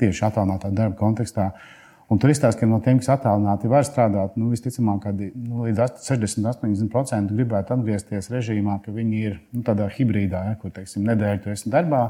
tieši 0.03 0.27
attālinātā 0.29 0.69
darba 0.77 1.01
kontekstā. 1.01 1.49
Uh, 1.49 1.80
Un 2.11 2.19
tur 2.19 2.33
izstāsta, 2.33 2.59
ka 2.59 2.67
no 2.67 2.81
tiem, 2.83 2.99
kas 2.99 3.13
attālināti 3.15 3.69
var 3.71 3.85
strādāt, 3.87 4.35
nu, 4.41 4.49
visticamāk, 4.51 5.05
kad 5.05 5.21
nu, 5.21 5.63
līdz 5.69 6.01
60-80% 6.03 7.31
gribētu 7.37 7.77
atgriezties 7.77 8.33
režīmā, 8.33 8.81
ka 8.83 8.91
viņi 8.95 9.21
ir 9.29 9.37
nu, 9.55 9.63
tādā 9.67 9.87
hibrīdā, 9.95 10.41
ja, 10.49 10.57
kur 10.59 10.75
teiksim, 10.75 11.05
nedēļu 11.07 11.45
tu 11.45 11.53
esi 11.55 11.71
darbā, 11.71 12.01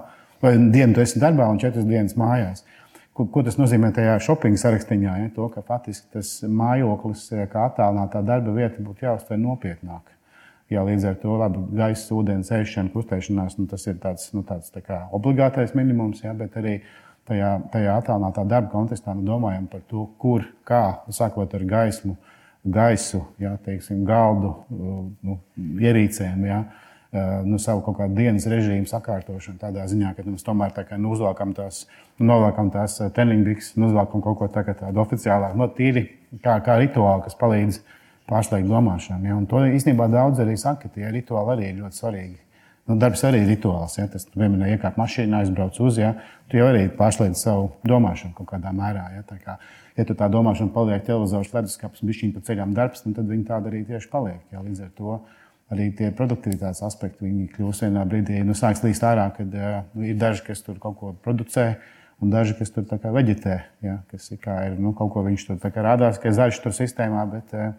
vai 0.40 0.54
dienu 0.56 0.96
tu 0.96 1.02
esi 1.04 1.20
darbā 1.20 1.50
un 1.52 1.60
četras 1.60 1.84
dienas 1.88 2.16
mājās. 2.16 2.64
Ko, 3.12 3.26
ko 3.28 3.42
tas 3.44 3.60
nozīmē 3.60 3.90
tajā 3.92 4.14
shopping 4.24 4.56
sarakstā? 4.56 4.96
Ja? 5.04 5.18
To, 5.36 5.50
ka 5.52 5.60
faktiski 5.68 6.08
tas 6.16 6.32
mājoklis, 6.48 7.26
kā 7.52 7.66
attālinātā 7.68 8.24
darba 8.24 8.56
vieta, 8.56 8.80
būtu 8.80 9.04
jāuztver 9.04 9.36
nopietnāk. 9.42 10.16
Jā, 10.72 10.86
līdz 10.86 11.08
ar 11.10 11.20
to 11.20 11.36
labi, 11.36 11.60
gaisa, 11.76 12.14
ūdens, 12.14 12.48
ēšana, 12.54 12.94
kustēšanās, 12.94 13.58
nu, 13.58 13.68
tas 13.68 13.84
ir 13.90 14.00
tāds, 14.00 14.30
nu, 14.32 14.46
tāds 14.46 14.70
tā 14.72 15.00
obligātais 15.12 15.74
minimums, 15.74 16.22
jā, 16.22 16.32
bet 16.38 16.54
arī 16.56 16.76
uh, 16.78 17.09
tajā, 17.28 17.54
tajā 17.72 17.96
attālinātā 18.00 18.44
darba 18.48 18.72
kontekstā 18.72 19.14
nu, 19.16 19.24
domājam 19.26 19.66
par 19.70 19.82
to, 19.90 20.06
kur, 20.20 20.46
kā, 20.68 20.84
sākot 21.12 21.54
ar 21.56 21.64
gaismu, 21.68 22.16
gaisu, 22.64 23.24
jā, 23.40 23.54
teiksim, 23.64 24.04
galdu, 24.08 24.54
nu, 24.70 25.38
ierīcēm. 25.58 26.46
Jā. 26.48 26.62
Nu, 27.42 27.58
savu 27.58 27.80
kaut 27.82 27.96
kādu 27.98 28.14
dienas 28.20 28.44
režīmu 28.46 28.86
sakārtošanu 28.86 29.58
tādā 29.58 29.82
ziņā, 29.90 30.12
ka 30.14 30.22
mēs 30.22 30.44
tomēr 30.46 30.70
tā 30.76 30.84
kā, 30.86 30.98
nu, 31.00 31.10
uzvelkam 31.16 31.50
tās, 31.56 31.82
nu, 32.20 32.28
novelkam 32.28 32.68
tās 32.70 33.00
telingbikses, 33.16 33.74
nu, 33.80 33.88
uzvelkam 33.90 34.22
kaut 34.22 34.38
ko 34.38 34.50
tā, 34.52 34.62
tādu 34.68 35.02
oficiālāku, 35.02 35.58
no 35.58 35.66
tīri 35.74 36.04
kā, 36.44 36.60
kā 36.62 36.76
rituālu, 36.78 37.24
kas 37.24 37.34
palīdz 37.40 37.80
pārslēgt 38.30 38.70
domāšanu. 38.70 39.26
Ja? 39.26 39.40
Un 39.40 39.48
to 39.50 39.64
īstenībā 39.66 40.06
daudz 40.12 40.38
arī 40.44 40.54
saka, 40.60 40.86
ka 40.86 41.00
tie 41.00 41.10
rituāli 41.10 41.56
arī 41.56 41.72
ir 41.72 41.80
ļoti 41.80 41.98
svarīgi. 41.98 42.38
Nu, 42.90 42.96
darbs 42.98 43.20
arī 43.22 43.44
ir 43.44 43.52
rituāls. 43.52 43.94
Ja? 44.00 44.08
Tas 44.10 44.26
vienmēr 44.34 44.74
iekāp 44.74 44.96
mašīnā, 44.98 45.44
aizbrauc 45.44 45.76
uz, 45.78 46.00
ja? 46.00 46.16
tu 46.50 46.58
jau 46.58 46.66
arī 46.72 46.88
pārslēdz 46.98 47.38
savu 47.38 47.68
domāšanu 47.86 48.34
kaut 48.34 48.48
kādā 48.50 48.72
mērā. 48.74 49.04
Ja, 49.14 49.22
tā 49.28 49.36
kā, 49.38 49.54
ja 49.94 50.06
tu 50.08 50.16
tā 50.18 50.26
domāšana 50.32 50.74
paliek 50.74 51.04
televizors, 51.06 51.52
leduskapis, 51.54 52.02
bišķiņa 52.08 52.34
pa 52.34 52.42
ceļām 52.48 52.72
darbs, 52.74 53.04
nu, 53.06 53.14
tad 53.14 53.30
viņi 53.30 53.46
tāda 53.46 53.70
arī 53.70 53.84
tieši 53.86 54.10
paliek. 54.10 54.40
Ja? 54.50 54.64
Līdz 54.64 54.82
ar 54.88 54.90
to 54.98 55.20
arī 55.70 55.86
tie 55.94 56.10
produktivitātes 56.18 56.82
aspekti, 56.82 57.28
viņi 57.28 57.46
kļūst 57.52 57.86
vienā 57.86 58.02
brīdī, 58.10 58.40
nu, 58.42 58.58
sāks 58.58 58.82
līst 58.82 59.06
ārā, 59.06 59.28
kad 59.36 59.54
nu, 59.54 60.08
ir 60.10 60.18
daži, 60.18 60.42
kas 60.48 60.64
tur 60.66 60.82
kaut 60.82 60.98
ko 60.98 61.14
producē. 61.22 61.72
Un 62.20 62.28
daži, 62.28 62.52
kas 62.58 62.68
tur 62.74 62.84
veģetē, 62.84 63.54
ja, 63.80 63.94
kas 64.10 64.26
ir, 64.34 64.42
ir 64.44 64.74
nu, 64.76 64.90
kaut 64.92 65.14
ko 65.14 65.22
viņš 65.24 65.46
tur 65.46 65.78
rādās, 65.86 66.18
ka 66.20 66.28
zaļš 66.36 66.58
tur 66.60 66.74
sistēmā, 66.76 67.22
bet 67.30 67.54
uh, 67.56 67.70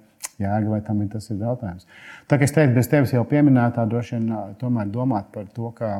jēga, 0.41 0.67
vai 0.71 0.81
tam 0.85 1.01
ir 1.03 1.11
tas 1.13 1.29
ir 1.31 1.41
jautājums. 1.41 1.87
Tā 2.29 2.39
kā 2.39 2.47
es 2.47 2.53
teicu, 2.55 2.75
bez 2.77 2.89
tevis 2.91 3.13
jau 3.15 3.23
pieminētā, 3.27 3.85
droši 3.89 4.17
vien 4.17 4.29
tomēr 4.61 4.91
domāt 4.91 5.31
par 5.33 5.47
to, 5.55 5.71
ka 5.77 5.97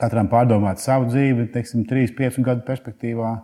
katram 0.00 0.30
pārdomāt 0.30 0.82
savu 0.82 1.08
dzīvi, 1.10 1.48
teiksim, 1.54 1.84
3, 1.90 2.14
5 2.18 2.40
gadu 2.46 2.64
perspektīvā. 2.66 3.34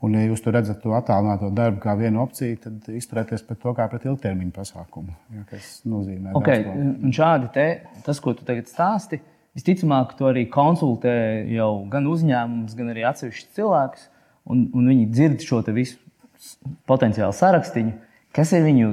Un, 0.00 0.14
ja 0.16 0.24
jūs 0.24 0.40
tur 0.40 0.54
redzat 0.56 0.78
to 0.80 0.94
attālināto 0.96 1.50
darbu 1.52 1.82
kā 1.82 1.92
vienu 1.98 2.22
opciju, 2.22 2.56
tad 2.62 2.86
izturēties 2.96 3.42
pret 3.44 3.58
to 3.60 3.74
kā 3.76 3.84
pret 3.92 4.06
ilgtermiņa 4.08 4.54
pasākumu. 4.56 5.12
Ja, 5.36 5.42
kas 5.50 5.66
nozīmē, 5.84 6.32
okay. 6.40 6.64
Šādi 7.12 7.50
te, 7.52 7.66
tas, 8.06 8.22
ko 8.24 8.32
tu 8.32 8.46
tagad 8.48 8.70
stāsti, 8.70 9.18
visticamāk, 9.58 10.14
to 10.16 10.30
arī 10.30 10.46
konsultē 10.52 11.12
jau 11.52 11.68
gan 11.92 12.08
uzņēmums, 12.08 12.78
gan 12.78 12.94
arī 12.94 13.04
atsevišķi 13.10 13.52
cilvēks. 13.58 14.08
Un, 14.50 14.64
un 14.72 14.88
viņi 14.88 15.04
dzird 15.12 15.44
šo 15.44 15.60
visu 15.76 16.00
potenciālu 16.88 17.36
sarakstīnu, 17.36 17.92
kas 18.36 18.54
ir 18.56 18.66
viņu 18.66 18.90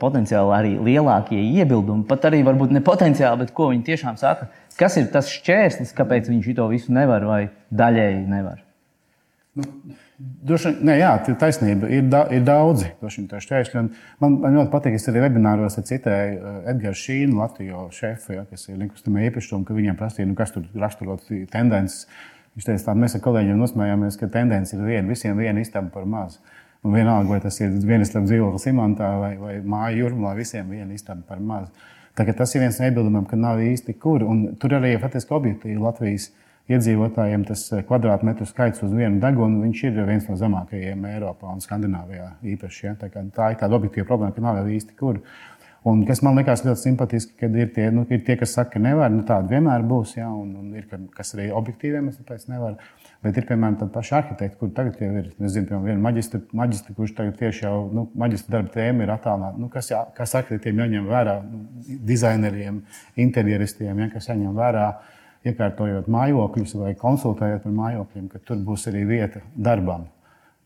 potenciāli 0.00 0.54
arī 0.56 0.72
lielākie 0.80 1.38
iebildumi, 1.58 2.06
pat 2.08 2.24
arī 2.30 2.40
varbūt 2.46 2.72
ne 2.72 2.80
potenciāli, 2.84 3.42
bet 3.44 3.52
ko 3.56 3.70
viņi 3.72 3.84
tiešām 3.90 4.16
saka. 4.20 4.48
Kas 4.76 4.96
ir 5.00 5.10
tas 5.12 5.28
šķērslis, 5.32 5.94
kāpēc 5.96 6.30
viņi 6.30 6.56
to 6.56 6.68
visu 6.72 6.92
nevar 6.96 7.24
vai 7.28 7.42
daļēji 7.72 8.26
nevar? 8.28 8.60
Nu, 9.56 9.64
Duši, 10.16 10.70
ne, 10.80 10.94
jā, 10.96 11.10
tā 11.20 11.34
ir 11.34 11.36
taisnība. 11.40 11.88
Ir, 11.92 12.06
da, 12.08 12.22
ir 12.32 12.44
daudzi 12.44 12.88
šķēršļi. 13.04 13.82
Man, 14.22 14.38
man 14.40 14.54
ļoti 14.56 14.72
patīk, 14.72 14.94
es 14.96 15.04
arī 15.10 15.20
webināros 15.26 15.76
citēju 15.76 16.38
uh, 16.38 16.54
Edgars 16.72 17.02
Šīnu, 17.04 17.36
Latvijas 17.36 17.98
šefu, 17.98 18.32
ja, 18.38 18.46
kas 18.48 18.64
ir 18.70 18.78
likustamie 18.80 19.26
īpašumi, 19.28 19.66
ka 19.68 19.76
viņiem 19.76 19.98
prasīja, 19.98 20.28
nu, 20.30 20.36
kas 20.38 20.54
tur 20.54 20.64
raksturot 20.80 21.28
tendences. 21.52 22.06
Viņš 22.56 22.68
teica, 22.70 22.86
tā, 22.86 22.94
mēs 22.96 23.18
ar 23.18 23.24
kolēģiem 23.26 23.60
nosmējāmies, 23.60 24.16
ka 24.16 24.30
tendence 24.32 24.72
ir 24.72 24.86
viena, 24.88 25.04
visiem 25.10 25.36
viena 25.36 25.60
istaba 25.60 25.92
par 25.92 26.08
mazu. 26.08 26.40
Un 26.84 26.94
vienalga, 26.94 27.28
vai 27.30 27.40
tas 27.42 27.56
ir 27.60 27.72
viens 27.86 28.08
starp 28.08 28.28
dzīvokli 28.28 28.62
Simantā 28.62 29.08
vai, 29.20 29.34
vai 29.40 29.54
māju 29.64 30.04
jūrmā, 30.04 30.34
visiem 30.38 30.68
viena 30.70 30.94
istaba 30.94 31.24
par 31.26 31.40
mazu. 31.42 31.70
Tagad 32.16 32.38
tas 32.38 32.54
ir 32.54 32.62
viens 32.64 32.78
no 32.80 32.88
iebildumiem, 32.88 33.26
ka 33.28 33.36
nav 33.36 33.60
īsti 33.60 33.94
kur. 34.00 34.24
Un 34.24 34.54
tur 34.60 34.76
arī 34.78 34.94
faktiski 35.00 35.34
objektīvi 35.36 35.80
Latvijas 35.82 36.30
iedzīvotājiem 36.72 37.44
tas 37.46 37.64
eh, 37.72 37.82
kvadrātmetru 37.86 38.46
skaits 38.48 38.82
uz 38.86 38.94
vienu 38.96 39.20
degunu, 39.22 39.66
ir 39.68 40.00
viens 40.08 40.24
no 40.30 40.36
zemākajiem 40.40 41.04
Eiropā 41.12 41.52
un 41.52 41.60
Skandināvijā 41.62 42.30
īpaši. 42.54 42.86
Ja? 42.88 42.94
Tā, 42.98 43.10
tā 43.12 43.50
ir 43.52 43.60
tāda 43.60 43.78
objektīva 43.78 44.08
problēma, 44.08 44.34
ka 44.34 44.44
nav 44.44 44.66
īsti 44.66 44.96
kur. 44.98 45.20
Un 45.86 46.00
kas 46.02 46.18
man 46.26 46.34
liekas 46.34 46.64
ļoti 46.66 46.82
simpātiski, 46.82 47.36
kad 47.38 47.54
ir 47.54 47.68
tie, 47.74 47.84
nu, 47.94 48.02
ir 48.10 48.24
tie 48.26 48.34
kas 48.40 48.56
saka, 48.56 48.72
ka 48.72 48.80
nevar, 48.82 49.10
nu, 49.14 49.20
tāda 49.26 49.52
vienmēr 49.52 49.84
būs, 49.86 50.16
ja, 50.16 50.26
un, 50.34 50.48
un 50.58 50.72
ir, 50.74 50.88
kas 51.14 51.30
arī 51.36 51.44
objektīviem 51.54 52.08
es 52.10 52.16
tāpēc 52.18 52.48
nevaru. 52.50 52.80
Bet 53.22 53.38
ir, 53.38 53.46
piemēram, 53.46 53.76
tādi 53.78 53.94
paši 53.94 54.16
arhitekti, 54.18 54.58
kuriem 54.58 54.72
tagad 54.74 54.98
jau 55.04 55.10
ir, 55.20 55.28
es 55.30 55.54
zinu, 55.54 55.68
piemēram, 55.68 55.84
viena 55.86 56.02
maģistra, 56.08 56.40
maģistra 56.58 56.96
kurš 56.96 57.14
tagad 57.20 57.38
tieši 57.38 57.64
jau, 57.68 57.76
nu, 57.94 58.08
maģistra 58.18 58.56
darba 58.56 58.74
tēma 58.74 59.06
ir 59.06 59.14
attālināta. 59.14 59.62
Nu, 59.62 59.70
kas, 59.70 59.92
jā, 59.92 60.02
kas 60.18 60.34
arhitektiem 60.40 60.82
jāņem 60.82 61.06
vērā, 61.12 61.36
nu, 61.52 61.62
dizaineriem, 62.10 62.82
interjeristiem, 63.28 64.02
ja, 64.02 64.10
kas 64.16 64.26
jāņem 64.32 64.58
vērā, 64.58 64.88
iekārtojot 65.46 66.10
mājokļus 66.10 66.74
vai 66.82 66.96
konsultējot 66.98 67.62
par 67.62 67.78
mājokļiem, 67.78 68.26
ka 68.34 68.42
tur 68.42 68.58
būs 68.66 68.90
arī 68.90 69.06
vieta 69.06 69.46
darbam 69.54 70.08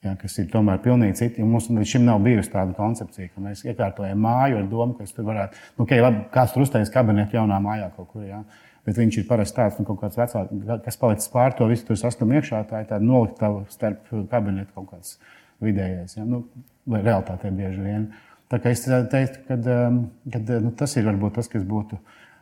ja, 0.05 0.15
kas 0.21 0.37
ir 0.41 0.49
tomēr 0.53 0.81
pilnīgi 0.85 1.19
citi. 1.21 1.45
Mums 1.47 1.69
līdz 1.71 1.93
šim 1.93 2.07
nav 2.07 2.23
bijusi 2.25 2.53
tāda 2.53 2.75
koncepcija, 2.77 3.33
ka 3.35 3.45
mēs 3.45 3.65
iekārtojam 3.67 4.23
māju 4.25 4.61
ar 4.63 4.71
domu, 4.71 4.97
ka 4.99 5.09
tur 5.17 5.29
varētu, 5.29 5.61
nu, 5.77 5.87
okay, 5.87 6.03
labi, 6.05 6.25
kāds 6.35 6.55
tur 6.55 6.65
uztaisīs 6.65 6.93
kabinetu 6.95 7.39
jaunā 7.39 7.61
mājā 7.65 7.91
kaut 7.97 8.11
kur. 8.15 8.25
Ja. 8.29 8.43
Bet 8.89 8.97
viņš 8.97 9.21
ir 9.21 9.27
parasti 9.29 9.59
tāds, 9.59 9.77
nu, 9.81 9.97
kāds 10.01 10.17
vecāks, 10.17 10.81
kas 10.87 10.99
palicis 11.01 11.33
pār 11.33 11.53
to 11.57 11.69
visu, 11.69 11.85
tur 11.89 12.01
sastāv 12.01 12.33
iekšā. 12.33 12.63
Tā 12.71 12.81
ir 12.85 12.89
tāda 12.89 13.05
noliktava 13.05 13.67
starp 13.73 14.09
kabinetu 14.33 14.73
kaut 14.79 14.89
kāds 14.95 15.19
vidējais, 15.61 16.17
ja, 16.17 16.25
nu, 16.25 16.47
vai 16.89 17.03
realitātē 17.05 17.53
bieži 17.53 17.85
vien. 17.85 18.09
Tā 18.51 18.59
kā 18.59 18.73
es 18.73 18.83
teiktu, 18.83 19.45
ka 19.47 19.59
nu, 19.61 20.73
tas 20.81 20.97
ir 20.97 21.07
varbūt 21.07 21.37
tas, 21.37 21.51
kas 21.53 21.67
būtu 21.69 22.01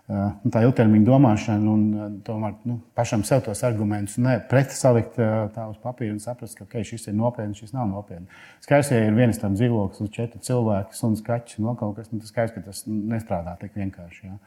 nu, 0.08 0.50
tā 0.52 0.62
ilgtermiņa 0.64 1.04
domāšana 1.04 1.68
un 1.72 1.82
eh, 1.92 2.12
tomēr 2.24 2.54
nu, 2.68 2.78
pašam 2.96 3.24
sev 3.28 3.42
tos 3.44 3.60
argumentus 3.66 4.16
pretī 4.48 4.76
salikt 4.76 5.18
eh, 5.20 5.32
tā 5.52 5.66
uz 5.68 5.76
papīra 5.82 6.14
un 6.14 6.20
saprast, 6.22 6.56
ka 6.56 6.64
okay, 6.64 6.86
šis 6.86 7.10
ir 7.10 7.16
nopietni, 7.18 7.56
šis 7.58 7.74
nav 7.76 7.90
nopietni. 7.90 8.24
Skaidrs, 8.64 8.92
ja 8.94 9.02
ir 9.04 9.16
viens 9.16 9.40
tāds 9.40 9.60
dzīvoklis 9.60 10.04
uz 10.04 10.12
četru 10.14 10.40
cilvēku, 10.44 10.96
suns, 10.96 11.20
kaķis 11.26 11.60
un 11.60 11.76
kaut 11.76 11.98
kas, 11.98 12.08
nu, 12.12 12.22
tas 12.22 12.32
skaidrs, 12.32 12.54
ka 12.56 12.64
tas 12.70 12.84
nestrādā 12.88 13.52
tik 13.60 13.76
vienkārši. 13.76 14.30
Ja. 14.30 14.38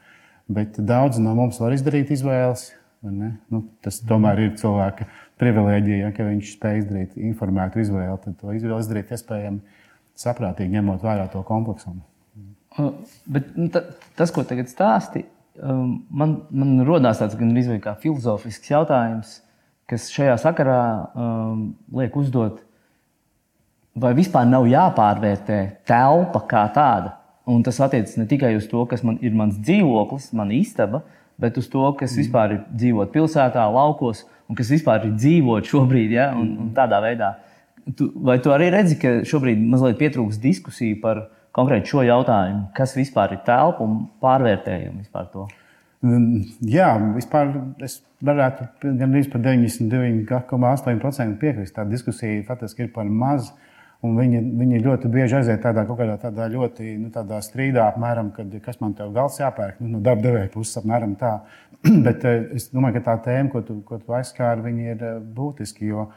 Bet 0.52 0.80
daudzi 0.82 1.22
no 1.22 1.34
mums 1.38 1.60
var 1.62 1.74
izdarīt 1.76 2.10
izvēles. 2.14 2.72
Nu, 3.02 3.58
tas 3.82 3.96
tomēr 4.06 4.38
ir 4.38 4.52
cilvēka 4.58 5.08
privilēģija, 5.42 6.04
ja, 6.04 6.10
ka 6.14 6.26
viņš 6.26 6.52
spēj 6.54 6.76
izdarīt 6.84 7.16
informētu 7.18 7.82
izvēli. 7.82 8.18
Tad 8.22 8.36
to 8.38 8.54
izvēli 8.54 8.78
izdarīt 8.78 9.10
iespējami 9.14 9.80
saprātīgi, 10.22 10.74
ņemot 10.76 11.02
vērā 11.02 11.26
to 11.32 11.42
kompleksumu. 11.46 12.04
Bet 13.26 13.50
nu, 13.58 13.66
tas, 13.74 14.30
ko 14.30 14.46
tagad 14.46 14.70
stāstīja, 14.70 15.26
Um, 15.26 15.41
man, 15.60 16.36
man 16.50 16.82
rodās 16.88 17.20
tāds 17.20 17.36
gan 17.38 17.52
arī 17.52 17.94
filozofisks 18.00 18.70
jautājums, 18.72 19.40
kas 19.90 20.08
šajā 20.12 20.36
sakarā 20.40 20.82
um, 21.12 21.64
liek 21.92 22.14
uzdot, 22.16 22.62
vai 23.92 24.14
vispār 24.16 24.46
nav 24.48 24.68
jāpārvērtē 24.70 25.58
telpa 25.88 26.44
kā 26.48 26.64
tāda. 26.72 27.18
Un 27.52 27.64
tas 27.66 27.80
attiecas 27.82 28.14
ne 28.16 28.24
tikai 28.30 28.54
uz 28.56 28.68
to, 28.70 28.84
kas 28.88 29.02
man 29.04 29.18
ir 29.20 29.34
mans 29.36 29.58
dzīvoklis, 29.58 30.30
mana 30.38 30.54
istaba, 30.56 31.02
bet 31.42 31.58
uz 31.58 31.66
to, 31.68 31.82
kas 31.98 32.14
mm. 32.14 32.22
vispār 32.22 32.54
ir 32.54 32.60
dzīvot 32.70 33.12
pilsētā, 33.12 33.66
laukos, 33.74 34.22
un 34.48 34.56
kas 34.56 34.70
vispār 34.72 35.08
ir 35.08 35.16
dzīvot 35.18 35.68
šobrīd. 35.68 36.14
Ja? 36.14 36.30
Un, 36.38 36.54
un 36.62 36.72
tādā 36.76 37.02
veidā. 37.02 37.34
Tu, 37.98 38.06
vai 38.22 38.38
tu 38.40 38.54
arī 38.54 38.70
redzi, 38.72 38.96
ka 39.02 39.18
šobrīd 39.26 39.60
mazliet 39.66 39.98
pietrūks 40.00 40.40
diskusiju 40.40 41.00
par 41.02 41.24
to? 41.26 41.38
Konkrēti 41.56 41.92
šo 41.92 42.02
jautājumu, 42.06 42.62
kas 42.76 42.96
vispār 42.96 43.28
ir 43.36 43.40
telpa 43.46 43.84
un 43.84 43.92
pārvērtējam 44.22 44.94
vispār 45.02 45.26
to? 45.32 45.48
Mm, 46.02 46.42
jā, 46.66 46.88
vispār 47.14 47.44
es 47.86 48.00
varētu 48.26 48.66
gandrīz 48.82 49.28
par 49.30 49.40
99,8% 49.44 51.38
piekrist. 51.38 51.74
Tā 51.76 51.82
diskusija 51.86 52.42
faktiski 52.48 52.82
ir 52.86 52.90
par 52.94 53.06
mazu. 53.06 53.52
Un 54.02 54.16
viņi, 54.18 54.40
viņi 54.58 54.80
ļoti 54.82 55.06
bieži 55.14 55.36
aiziet 55.38 55.60
tādā, 55.62 55.84
tādā, 55.86 56.16
tādā 56.18 56.48
ļoti 56.50 56.98
nu, 56.98 57.08
tādā 57.14 57.36
strīdā, 57.46 57.84
apmēram, 57.86 58.32
kad, 58.34 58.50
kas 58.64 58.80
man 58.82 58.96
te 58.98 59.06
gals 59.14 59.38
jāpērk, 59.38 59.78
nu, 59.78 59.92
no 59.92 60.00
darba 60.02 60.22
devēja 60.24 60.50
puses, 60.50 60.74
apmēram 60.80 61.14
tā. 61.20 61.36
Bet 62.08 62.26
eh, 62.26 62.50
es 62.58 62.66
domāju, 62.74 62.98
ka 62.98 63.04
tā 63.12 63.14
tēma, 63.28 63.52
ko 63.52 63.62
tu, 63.68 63.78
ko 63.86 64.00
tu 64.02 64.10
aizskāri, 64.18 64.74
ir 64.88 64.98
eh, 65.06 65.20
būtiski. 65.36 65.86
Jo, 65.92 66.08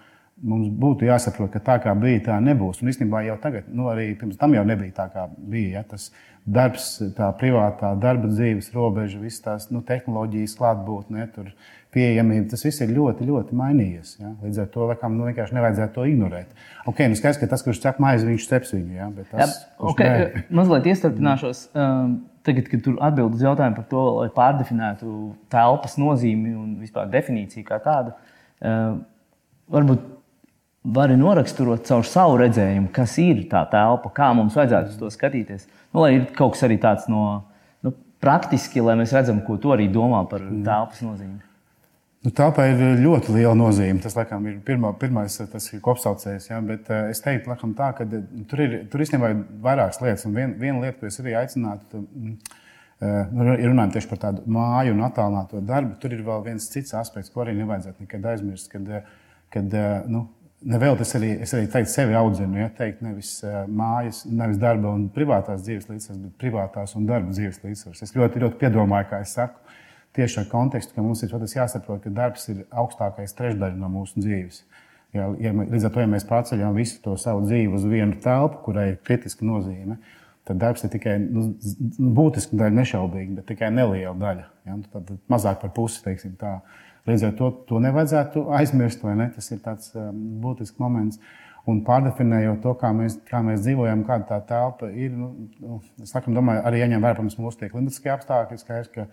mums 0.44 0.68
būtu 0.68 1.08
jāsaprot, 1.08 1.52
ka 1.54 1.62
tā 1.64 1.78
kā 1.84 1.94
bija, 1.98 2.24
tā 2.28 2.38
nebūs. 2.44 2.82
Un 2.84 2.92
īstenībā 2.92 3.24
jau 3.30 3.38
tagad, 3.42 3.70
nu, 3.72 3.88
arī 3.92 4.10
pirms 4.20 4.40
tam 4.40 4.56
jau 4.56 4.66
nebija 4.68 4.98
tā, 4.98 5.08
kā 5.14 5.26
bija. 5.38 5.80
Ja? 5.80 5.84
Tas 5.88 6.10
darbs, 6.46 6.90
tā 7.18 7.30
privātā 7.40 7.94
darba 8.00 8.30
dzīves 8.30 8.74
robeža, 8.76 9.22
visas 9.22 9.46
tās 9.46 9.72
nu, 9.72 9.82
tehnoloģijas, 9.86 10.58
klātbūtne, 10.60 11.24
ja? 11.24 11.48
pieejamība, 11.96 12.50
tas 12.52 12.66
viss 12.66 12.84
ir 12.84 12.92
ļoti, 12.92 13.24
ļoti 13.30 13.56
mainījies. 13.56 14.18
Ja? 14.20 14.34
Līdz 14.44 14.62
ar 14.66 14.70
to 14.74 14.90
laikam, 14.92 15.16
nu, 15.16 15.30
vienkārši 15.30 15.56
nevajadzētu 15.56 15.96
to 15.96 16.08
ignorēt. 16.12 16.52
Ok, 16.92 17.00
nu 17.08 17.16
skaidrs, 17.16 17.40
ka 17.40 17.50
tas, 17.54 17.64
kurš 17.64 17.80
cep 17.86 18.02
maizi, 18.04 18.28
viņš 18.28 18.48
ceps 18.52 18.76
viņu. 18.76 18.98
Ja? 18.98 19.08
Bet 19.16 19.32
tas, 19.32 19.56
ja, 19.56 19.88
okay, 19.94 20.26
nē... 20.36 20.46
mazliet 20.60 20.92
iestarpināšos. 20.92 21.68
Um, 21.74 22.24
Tagad, 22.46 22.68
kad 22.70 22.84
tur 22.86 23.00
atbild 23.02 23.34
uz 23.34 23.42
jautājumu 23.42 23.74
par 23.80 23.86
to, 23.90 24.02
lai 24.20 24.28
pārdefinētu 24.36 25.08
telpas 25.50 25.96
nozīmi 25.98 26.52
un 26.54 26.76
vispār 26.78 27.08
definīciju 27.10 27.66
kā 27.66 27.80
tādu, 27.82 28.12
uh, 28.62 29.00
varbūt 29.74 30.04
vari 30.94 31.18
noraksturot 31.18 31.88
caur 31.88 32.06
savu 32.08 32.38
redzējumu, 32.42 32.92
kas 32.94 33.18
ir 33.22 33.46
tā 33.52 33.64
telpa, 33.72 34.12
kā 34.14 34.30
mums 34.38 34.56
vajadzētu 34.58 34.94
uz 34.94 35.02
to 35.02 35.10
skatīties. 35.14 35.66
Nu, 35.92 36.04
lai 36.04 36.16
ir 36.20 36.30
kaut 36.38 36.56
kas 36.56 36.66
arī 36.68 36.78
tāds 36.82 37.10
no 37.12 37.26
nu, 37.86 37.94
praktiski, 38.22 38.84
lai 38.86 38.98
mēs 39.00 39.16
redzam, 39.16 39.42
ko 39.46 39.58
tu 39.62 39.74
arī 39.74 39.88
domā 39.92 40.22
par 40.30 40.44
mm. 40.46 40.64
telpas 40.68 41.02
nozīmi. 41.06 41.42
Nu, 42.26 42.32
Tāpēc 42.34 42.80
ir 42.82 43.02
ļoti 43.04 43.36
liela 43.36 43.54
nozīme. 43.58 44.02
Tas 44.02 44.16
laikam, 44.18 44.46
ir 44.50 44.58
pirmā, 44.66 44.90
pirmais 44.98 45.36
tas 45.52 45.68
ir 45.70 45.82
kopsaucējs. 45.86 46.50
Ja? 46.50 46.58
Bet 46.66 46.90
uh, 46.90 47.12
es 47.14 47.22
teiktu, 47.22 47.52
laikam, 47.52 47.76
tā, 47.78 47.92
ka 47.98 48.08
eh, 48.08 48.24
tur 48.50 48.64
ir 48.66 48.78
tur 48.90 49.04
īstenībā 49.06 49.30
ir 49.30 49.44
vairākas 49.62 50.02
lietas. 50.02 50.26
Un 50.26 50.34
vien, 50.38 50.56
viena 50.58 50.82
lieta, 50.82 50.98
ko 51.02 51.10
es 51.10 51.20
arī 51.22 51.36
aicinātu, 51.38 52.02
uh, 52.02 53.36
ir 53.60 53.68
runājot 53.70 53.94
tieši 53.98 54.10
par 54.10 54.24
tādu 54.24 54.46
māju 54.58 54.96
un 54.96 55.06
attālināto 55.06 55.62
darbu. 55.70 56.00
Tur 56.02 56.18
ir 56.18 56.26
vēl 56.26 56.42
viens 56.48 56.66
cits 56.74 56.98
aspekts, 56.98 57.30
ko 57.30 57.46
arī 57.46 57.54
nevajadzētu 57.60 58.08
nekad 58.08 58.26
aizmirst. 58.34 58.74
Kad, 58.74 58.90
kad, 59.54 59.78
nu, 60.10 60.26
Nevēl 60.66 60.98
es 61.04 61.12
arī, 61.14 61.28
es 61.46 61.52
arī 61.54 61.68
teiktu, 61.70 61.92
sevi 61.92 62.16
audzinu, 62.18 62.58
ja 62.58 62.72
teikt, 62.74 63.04
nevis 63.06 63.36
mājas, 63.70 64.24
nevis 64.26 64.58
darba 64.62 64.90
un 64.98 65.04
privātās 65.14 65.62
dzīves 65.62 65.92
līdzsvars, 65.92 66.22
bet 66.24 66.38
privātās 66.42 66.96
un 66.98 67.06
darba 67.06 67.30
dzīves 67.36 67.62
līdzsvars. 67.62 68.02
Es 68.02 68.16
ļoti, 68.18 68.42
ļoti 68.42 68.58
piedomāju, 68.64 69.12
kā 69.12 69.20
es 69.22 69.36
saku, 69.38 69.62
tieši 70.18 70.40
ar 70.42 70.48
kontekstu, 70.50 70.96
ka 70.96 71.04
mums 71.06 71.22
ir 71.22 71.36
jāsaprot, 71.36 72.02
ka 72.02 72.14
darbs 72.14 72.50
ir 72.50 72.64
augstākais 72.74 73.38
trešdaļa 73.38 73.78
no 73.78 73.92
mūsu 73.94 74.24
dzīves. 74.24 74.64
Ja, 75.16 75.30
ja, 75.40 75.54
līdz 75.56 75.86
ar 75.88 75.94
to, 75.94 76.02
ja 76.02 76.10
mēs 76.12 76.26
pārceļam 76.28 76.76
visu 76.76 76.98
to 77.04 77.14
savu 77.20 77.46
dzīvi 77.46 77.78
uz 77.78 77.86
vienu 77.88 78.18
telpu, 78.24 78.64
kurai 78.66 78.88
ir 78.94 78.98
kritiska 79.06 79.46
nozīme, 79.48 80.00
tad 80.50 80.60
darbs 80.62 80.84
ir 80.84 80.92
tikai 80.92 81.20
nu, 81.24 81.46
būtiska 82.00 82.58
daļa, 82.58 82.78
nešaubīgi, 82.82 83.38
bet 83.38 83.48
tikai 83.54 83.70
neliela 83.74 84.16
daļa. 84.20 84.50
Ja, 84.68 84.80
tad 84.98 85.14
mazāk 85.32 85.62
par 85.62 85.72
pusi, 85.78 86.02
teiksim 86.04 86.36
tā. 86.42 86.58
Līdz 87.06 87.28
ar 87.28 87.34
to 87.38 87.52
to 87.70 87.80
nevajadzētu 87.84 88.48
aizmirst, 88.58 89.04
vai 89.06 89.14
ne? 89.20 89.28
Tas 89.36 89.52
ir 89.54 89.60
tāds 89.66 89.92
um, 89.94 90.16
būtisks 90.42 90.82
moments. 90.82 91.20
Un 91.70 91.80
pārdefinējot 91.86 92.60
to, 92.62 92.74
kā 92.78 92.92
mēs, 92.94 93.20
kā 93.26 93.42
mēs 93.46 93.64
dzīvojam, 93.66 94.04
kāda 94.06 94.28
tā 94.30 94.42
telpa 94.52 94.90
ir, 94.94 95.14
nu, 95.18 95.32
nu, 95.62 95.80
es 96.02 96.14
laikam 96.14 96.38
domāju, 96.38 96.62
arī 96.70 96.84
ieņem 96.86 97.06
vērā 97.06 97.26
mūsu 97.26 97.58
tie 97.62 97.70
klimatiskie 97.72 98.12
apstākļi. 98.14 98.60
Skaidrs, 98.62 98.92
ka, 98.94 99.08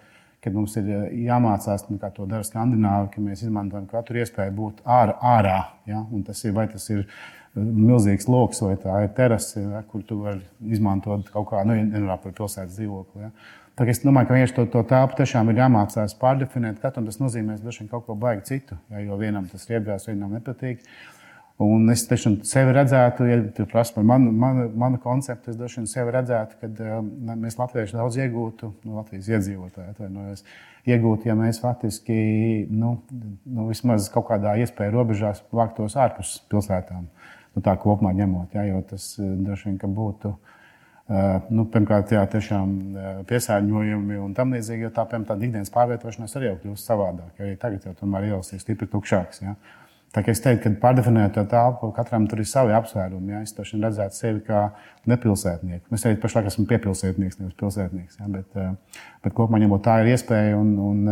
kad 0.45 0.57
mums 0.57 0.77
ir 0.81 0.89
uh, 0.89 1.07
jāmācās, 1.29 1.87
nu, 1.91 2.01
kā 2.01 2.13
to 2.17 2.29
dara 2.29 2.49
Skandināvi, 2.49 3.13
ka 3.13 3.25
mēs 3.25 3.45
izmantojam 3.45 3.87
katru 3.93 4.21
iespēju 4.25 4.57
būt 4.57 4.83
ārā. 4.89 5.17
ārā 5.37 5.61
ja? 5.89 6.05
Un 6.13 6.25
tas 6.29 6.41
ir 6.45 6.57
vai 6.57 6.67
tas 6.73 6.89
ir 6.93 7.05
uh, 7.05 7.17
milzīgs 7.61 8.29
lokus, 8.33 8.65
vai 8.65 8.77
tā 8.81 9.03
ir 9.05 9.13
terase, 9.17 9.61
ja? 9.61 9.85
kur 9.89 10.05
tu 10.09 10.23
vari 10.25 10.41
izmantot 10.73 11.29
kaut 11.33 11.51
kādu, 11.53 11.73
nu, 11.73 11.91
nerunā 11.93 12.17
par 12.21 12.37
pilsētas 12.37 12.79
dzīvokli. 12.79 13.29
Ja? 13.29 13.33
Es 13.91 14.03
domāju, 14.05 14.29
ka 14.29 14.37
vienkārši 14.37 14.55
to, 14.55 14.67
to 14.71 14.83
telpu 14.87 15.17
tiešām 15.19 15.49
ir 15.51 15.59
jāmācās 15.63 16.15
pārdefinēt. 16.21 16.79
Katram 16.83 17.09
tas 17.09 17.19
nozīmē 17.19 17.57
kaut 17.91 18.05
ko 18.07 18.15
baigi 18.19 18.45
citu. 18.51 18.77
Ja, 18.93 19.01
jo 19.03 19.17
vienam 19.19 19.49
tas 19.51 19.67
riebjās, 19.71 20.07
vienam 20.11 20.35
nepatīk. 20.37 20.85
Un 21.63 21.91
es 21.93 22.03
tiešām 22.09 22.41
sevi 22.49 22.73
redzētu, 22.75 23.27
ja 23.29 23.41
tu 23.55 23.67
prasa 23.71 23.95
par 23.95 24.07
manu, 24.09 24.33
manu, 24.35 24.69
manu 24.79 24.99
konceptu, 25.03 25.53
es 25.53 25.59
droši 25.59 25.81
vien 25.81 25.91
sevi 25.91 26.15
redzētu, 26.15 26.57
ka 26.59 26.71
uh, 26.71 27.03
mēs 27.39 27.59
latvieši 27.61 27.99
daudz 27.99 28.17
iegūtu, 28.19 28.71
no 28.89 28.97
Latvijas 28.99 29.29
iedzīvotāji 29.35 29.93
atvainojos, 29.93 30.43
iegūtu, 30.89 31.29
ja 31.29 31.37
mēs 31.39 31.61
faktiski 31.63 32.17
nu, 32.73 32.97
nu, 33.45 33.69
vismaz 33.69 34.09
kaut 34.11 34.27
kādā 34.33 34.57
iespēju 34.65 34.97
robežās 34.97 35.45
vāktos 35.55 35.95
ārpus 36.01 36.41
pilsētām. 36.51 37.05
Nu, 37.53 37.63
tā 37.63 37.77
kopumā 37.79 38.15
ņemot, 38.17 38.57
ja, 38.57 38.67
jo 38.73 38.81
tas 38.89 39.13
droši 39.21 39.71
vien 39.71 39.95
būtu. 40.01 40.33
Uh, 40.33 40.59
Eh, 40.62 40.62
nu, 41.51 41.67
pirmkārt, 41.67 42.13
jā, 42.15 42.23
tiešām 42.31 42.73
eh, 42.95 43.13
piesārņojumi 43.29 44.19
un 44.23 44.35
tam 44.39 44.55
līdzīgi, 44.55 44.87
jo 44.87 44.95
tā, 44.95 45.05
piemēram, 45.11 45.29
tāda 45.29 45.49
ikdienas 45.49 45.73
pārvietošanās 45.75 46.37
arī 46.39 46.53
jau 46.53 46.59
kļūst 46.63 46.91
savādāk. 46.91 47.33
Arī 47.43 47.57
tagad 47.61 47.89
jau 47.89 47.95
tomēr 47.99 48.29
ielas 48.31 48.53
ir 48.55 48.63
stipri 48.63 48.87
tukšāks. 48.93 49.43
Ja? 49.43 49.57
Tā 50.13 50.23
kā 50.23 50.31
es 50.31 50.43
teiktu, 50.45 50.69
ka 50.69 50.81
pārdefinējot 50.85 51.35
to 51.35 51.45
telpu, 51.49 51.89
katram 51.97 52.29
tur 52.31 52.43
ir 52.43 52.47
savi 52.47 52.75
apsvērumi. 52.77 53.35
Ja? 53.35 53.43
Es 53.43 53.57
to 53.57 53.67
redzētu 53.67 54.19
sevi 54.19 54.45
kā 54.47 54.63
nepilsētnieku. 55.11 55.91
Es 55.97 56.07
arī 56.07 56.21
pašlaik 56.23 56.53
esmu 56.53 56.69
piepilsētnieks, 56.71 57.41
nevis 57.41 57.59
pilsētnieks. 57.59 58.21
Ja? 58.21 58.31
Bet, 58.37 58.63
eh, 58.63 59.03
bet 59.27 59.35
kopumā 59.35 59.59
ņemot 59.65 59.83
tā 59.83 59.99
ir 60.05 60.13
iespēja. 60.15 60.55
Un, 60.61 60.77
un, 60.79 61.03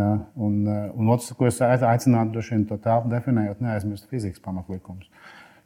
un, 0.47 0.61
un 0.71 1.13
otrs, 1.17 1.33
ko 1.35 1.51
es 1.51 1.59
aicinātu, 1.59 2.37
droši 2.37 2.55
vien 2.55 2.65
to 2.69 2.79
telpu 2.79 3.11
definējot, 3.11 3.59
neaizmirst 3.65 4.07
fizikas 4.13 4.39
pamatlikumus 4.45 5.11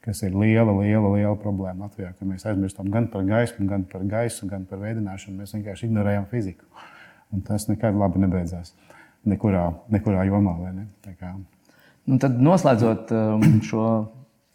kas 0.05 0.21
ir 0.21 0.35
liela, 0.37 0.73
liela, 0.77 1.09
liela 1.15 1.35
problēma 1.41 1.87
Latvijā. 1.87 2.11
Mēs 2.21 2.45
aizmirstam 2.45 2.91
gan 2.93 3.09
par 3.11 3.25
gaismu, 3.25 3.65
gan 3.69 3.85
par 3.89 4.05
gaisu, 4.09 4.45
gan 4.49 4.67
par 4.69 4.83
veidināšanu. 4.83 5.39
Mēs 5.41 5.55
vienkārši 5.57 5.89
ignorējam 5.89 6.27
fiziku. 6.29 6.67
Un 7.33 7.41
tas 7.45 7.65
nekad 7.71 7.97
labi 7.97 8.21
nebeidzās. 8.21 8.75
Nekurā, 9.25 9.65
nekurā 9.89 10.27
jomā. 10.29 10.53
Ne? 10.75 10.85
Nu, 12.05 12.19
tad 12.21 12.37
noslēdzot 12.37 13.13
um, 13.17 13.45
šo 13.65 13.85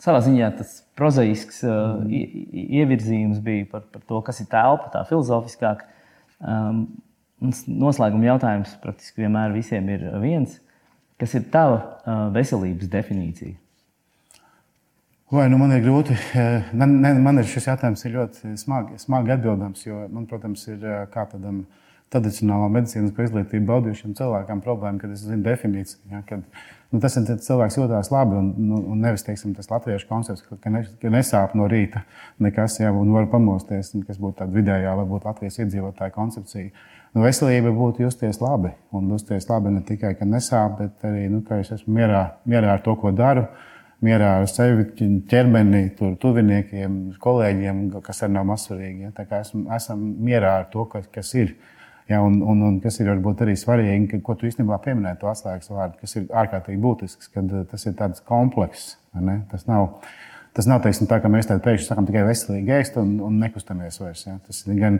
savā 0.00 0.22
ziņā, 0.24 0.52
tas 0.60 0.76
prozaisks 0.98 1.64
mm. 1.66 2.10
ievirzījums 2.80 3.40
bija 3.44 3.66
par, 3.72 3.88
par 3.90 4.04
to, 4.06 4.20
kas 4.26 4.40
ir 4.44 4.48
telpa, 4.52 4.92
tā 4.94 5.02
filozofiskāk. 5.08 5.82
Um, 6.40 6.84
noslēguma 7.40 8.30
jautājums 8.30 8.76
praktiski 8.82 9.24
vienmēr 9.24 9.52
visiem 9.56 9.88
ir 9.90 10.06
viens. 10.22 10.60
Kas 11.20 11.34
ir 11.36 11.50
tava 11.52 11.80
uh, 11.80 12.28
veselības 12.32 12.88
definīcija? 12.92 13.58
Vai 15.30 15.44
nu 15.46 15.60
man 15.60 15.70
ir 15.70 15.84
grūti? 15.84 16.16
Man, 16.74 16.96
ne, 17.04 17.12
man 17.22 17.38
ir 17.38 17.46
šis 17.46 17.68
jautājums 17.68 18.00
ir 18.02 18.16
ļoti 18.16 18.56
smagi, 18.58 18.96
smagi 18.98 19.30
atbildams, 19.36 19.84
jo 19.84 20.00
man, 20.10 20.24
protams, 20.26 20.64
ir 20.66 20.82
kā 21.12 21.22
tādam 21.30 21.60
tradicionālā 22.10 22.66
medicīnas 22.74 23.14
izglītību 23.14 23.68
baudījušiem 23.68 24.16
cilvēkam 24.18 24.58
problēma, 24.64 24.98
kad 24.98 25.12
es 25.14 25.22
zinu 25.22 25.44
definīciju. 25.46 26.00
Ja, 26.10 26.24
kad, 26.26 26.42
nu, 26.90 26.98
tas 27.04 27.14
ir 27.20 27.30
cilvēks 27.46 27.78
jūtas 27.78 28.10
labi 28.10 28.40
un, 28.40 28.50
nu, 28.58 28.82
un 28.90 29.06
nevis 29.06 29.22
teiksim, 29.28 29.54
tas 29.54 29.70
latviešu 29.70 30.10
koncepts, 30.10 30.42
ka, 30.50 30.74
ne, 30.74 30.82
ka 30.98 31.14
nesāp 31.14 31.54
no 31.54 31.70
rīta 31.70 32.02
nekas 32.42 32.80
jau 32.82 32.96
un 32.98 33.14
var 33.14 33.30
pamosties, 33.30 33.94
kas 34.10 34.18
būtu 34.18 34.40
tāda 34.42 34.58
vidējā, 34.58 34.98
varbūt 35.04 35.30
Latvijas 35.30 35.62
iedzīvotāja 35.62 36.10
koncepcija. 36.18 36.74
Nu, 37.14 37.22
veselība 37.22 37.70
būtu 37.78 38.08
justies 38.08 38.42
labi. 38.42 38.74
Un 38.90 39.14
justies 39.14 39.46
labi 39.46 39.78
ne 39.78 39.86
tikai, 39.86 40.16
ka 40.18 40.26
nesāp, 40.26 40.80
bet 40.82 41.06
arī, 41.06 41.28
nu, 41.30 41.44
ka 41.46 41.62
es 41.62 41.70
esmu 41.78 42.00
mierā, 42.02 42.32
mierā 42.50 42.74
ar 42.74 42.82
to, 42.82 42.98
ko 42.98 43.14
daru 43.14 43.46
mierā 44.04 44.30
ar 44.40 44.48
sevi, 44.48 44.86
ķermeni, 45.30 45.82
tur, 45.98 46.14
tuviniekiem, 46.20 46.96
kolēģiem, 47.20 47.82
kas 48.04 48.24
arī 48.24 48.36
nav 48.38 48.48
mazsvarīgi. 48.48 49.04
Ja? 49.06 49.12
Tā 49.16 49.26
kā 49.28 49.42
esam, 49.44 49.66
esam 49.76 50.02
mierā 50.24 50.56
ar 50.62 50.66
to, 50.72 50.86
kas, 50.90 51.06
kas 51.12 51.34
ir. 51.36 51.54
Ja, 52.10 52.24
un, 52.26 52.40
un, 52.42 52.62
un 52.66 52.80
kas 52.82 52.96
ir 52.98 53.06
varbūt 53.06 53.44
arī 53.44 53.52
svarīgi, 53.58 54.08
ka, 54.10 54.18
ko 54.26 54.34
tu 54.34 54.48
īstenībā 54.48 54.80
pieminēji, 54.82 55.20
to 55.20 55.28
atslēgas 55.30 55.70
vārdu, 55.70 56.00
kas 56.00 56.16
ir 56.18 56.24
ārkārtīgi 56.42 56.80
būtisks, 56.82 57.30
kad 57.30 57.52
eh, 57.54 57.62
tas 57.70 57.86
ir 57.86 57.94
tāds 58.00 58.24
komplekss. 58.26 58.96
Tas 59.52 59.68
nav, 59.68 60.00
tas 60.56 60.66
nav 60.66 60.82
teiksim, 60.82 61.06
tā, 61.10 61.20
ka 61.22 61.30
mēs 61.30 61.46
tādā 61.46 61.62
pēkšņi 61.62 61.86
sakām 61.86 62.08
tikai 62.08 62.24
veselīgi 62.26 62.74
ēst 62.80 62.98
un, 62.98 63.14
un 63.28 63.38
nekustamies 63.44 64.00
vairs. 64.02 64.24
Ja. 64.26 64.40
Tas 64.42 64.64
ir 64.66 64.80
gan, 64.80 64.98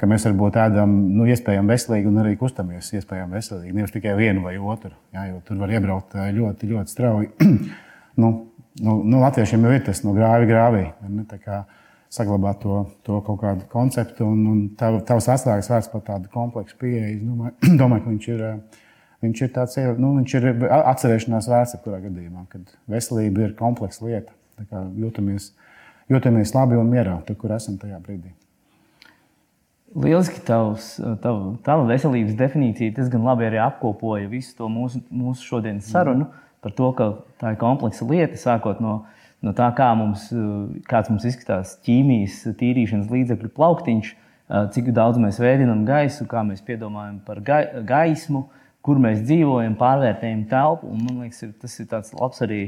ka 0.00 0.08
mēs 0.10 0.28
varbūt 0.28 0.58
ēdam, 0.60 0.92
nu, 1.16 1.24
iespējami 1.32 1.72
veselīgi 1.72 2.12
un 2.12 2.20
arī 2.26 2.36
kustamies 2.40 2.92
iespējami 2.98 3.38
veselīgi. 3.38 3.76
Nevis 3.78 3.96
tikai 3.96 4.18
vienu 4.20 4.44
vai 4.44 4.58
otru, 4.60 4.92
ja, 5.16 5.30
jo 5.30 5.40
tur 5.46 5.62
var 5.62 5.72
iebraukt 5.72 6.18
eh, 6.18 6.28
ļoti, 6.36 6.74
ļoti 6.74 6.98
strauji. 6.98 7.32
nu, 8.16 8.50
nu, 8.80 9.02
nu, 9.02 9.20
latviešiem 9.20 9.64
jau 9.64 9.76
ir 9.76 9.84
tas 9.86 10.02
no 10.06 10.14
grāvi 10.16 10.48
grāvī. 10.50 10.88
Saglabāt 12.10 12.58
to, 12.64 12.80
to 13.06 13.20
kaut 13.22 13.38
kādu 13.38 13.66
konceptu, 13.70 14.26
un, 14.26 14.38
un 14.50 14.62
tav, 14.74 14.96
tavs 15.06 15.28
atslēgas 15.30 15.68
vārds 15.70 15.90
par 15.92 16.00
tādu 16.08 16.26
kompleksu 16.32 16.74
pieeju. 16.80 17.12
Es 17.12 17.20
domāju, 17.22 17.54
domāju, 17.84 18.02
ka 18.02 18.10
viņš 18.10 18.26
ir, 18.32 18.42
viņš 19.22 19.42
ir 19.46 19.52
tāds 19.54 19.78
nu, 19.94 20.10
viņš 20.16 20.34
ir 20.40 20.48
atcerēšanās 20.80 21.50
vērts, 21.52 21.76
kurā 21.84 22.00
gadījumā, 22.02 22.48
kad 22.50 22.74
veselība 22.90 23.46
ir 23.46 23.54
kompleksa 23.60 24.08
lieta. 24.08 24.34
Jūtamies, 24.98 25.52
jūtamies 26.10 26.56
labi 26.56 26.82
un 26.82 26.90
mierā, 26.90 27.20
tur, 27.28 27.38
kur 27.38 27.54
esam 27.54 27.78
tajā 27.78 28.02
brīdī. 28.02 28.34
Lieliski 29.94 30.42
tavs, 30.46 30.96
tava, 31.22 31.54
tava 31.66 31.86
veselības 31.86 32.34
definīcija 32.38 32.98
diezgan 32.98 33.22
labi 33.26 33.46
arī 33.46 33.62
apkopoja 33.62 34.26
visu 34.30 34.58
to 34.58 34.66
mūsu, 34.70 34.98
mūsu 35.14 35.46
šodienas 35.46 35.94
sarunu. 35.94 36.26
Mm 36.26 36.49
par 36.64 36.74
to, 36.76 36.92
ka 36.96 37.10
tā 37.40 37.54
ir 37.54 37.60
kompleksa 37.60 38.06
lieta, 38.08 38.38
sākot 38.40 38.80
no, 38.84 39.00
no 39.44 39.54
tā, 39.56 39.70
kā 39.76 39.90
mums, 39.98 40.28
kāds 40.88 41.12
mums 41.12 41.26
izskatās 41.28 41.76
ķīmijas 41.86 42.42
tīrīšanas 42.60 43.12
līdzekļu 43.12 43.52
plauktiņš, 43.56 44.14
cik 44.74 44.90
daudz 44.94 45.20
mēs 45.22 45.38
veidojam 45.40 45.84
gaisu, 45.88 46.26
kā 46.30 46.42
mēs 46.46 46.62
piedomājam 46.66 47.20
par 47.26 47.40
gaismu, 47.86 48.48
kur 48.84 49.00
mēs 49.02 49.22
dzīvojam, 49.26 49.76
pārvērtējam 49.80 50.46
telpu. 50.50 50.90
Un, 50.90 51.04
man 51.06 51.24
liekas, 51.24 51.44
tas 51.60 51.76
ir 51.78 51.88
tāds 51.90 52.14
labs 52.16 52.42
arī 52.44 52.62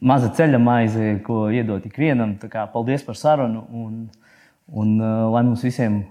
maza 0.00 0.32
ceļa 0.34 0.58
maize, 0.62 1.12
ko 1.26 1.46
iedot 1.52 1.84
ikvienam. 1.86 2.34
Paldies 2.72 3.04
par 3.06 3.18
sarunu 3.20 3.66
un, 3.70 4.00
un 4.72 4.96
lai 5.02 5.44
mums 5.44 5.62
visiem 5.64 6.02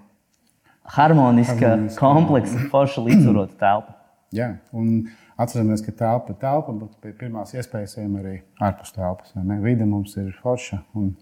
harmoniska, 0.96 1.76
kompleksa, 2.00 2.68
forša 2.72 3.04
līdzsvarota 3.06 3.58
telpa. 3.60 3.98
Jā, 4.32 4.54
un 4.72 5.10
Atceramies, 5.42 5.82
ka 5.86 5.94
telpa 5.98 6.34
ir 6.34 6.40
telpa, 6.42 6.74
bet 6.84 6.98
pie 7.04 7.14
pirmās 7.18 7.56
iespējas 7.56 7.98
ejam 7.98 8.20
arī 8.20 8.36
ārpus 8.62 8.94
telpas. 8.96 9.34
Vide 9.64 9.88
mums 9.90 10.14
ir 10.22 10.34
forša 10.44 10.84
un 11.00 11.16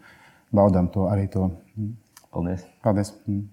baudām 0.55 0.89
to 0.93 1.07
arī 1.11 1.29
to. 1.31 1.47
Paldies! 2.33 2.65
Paldies. 2.83 3.13
Mm. 3.27 3.47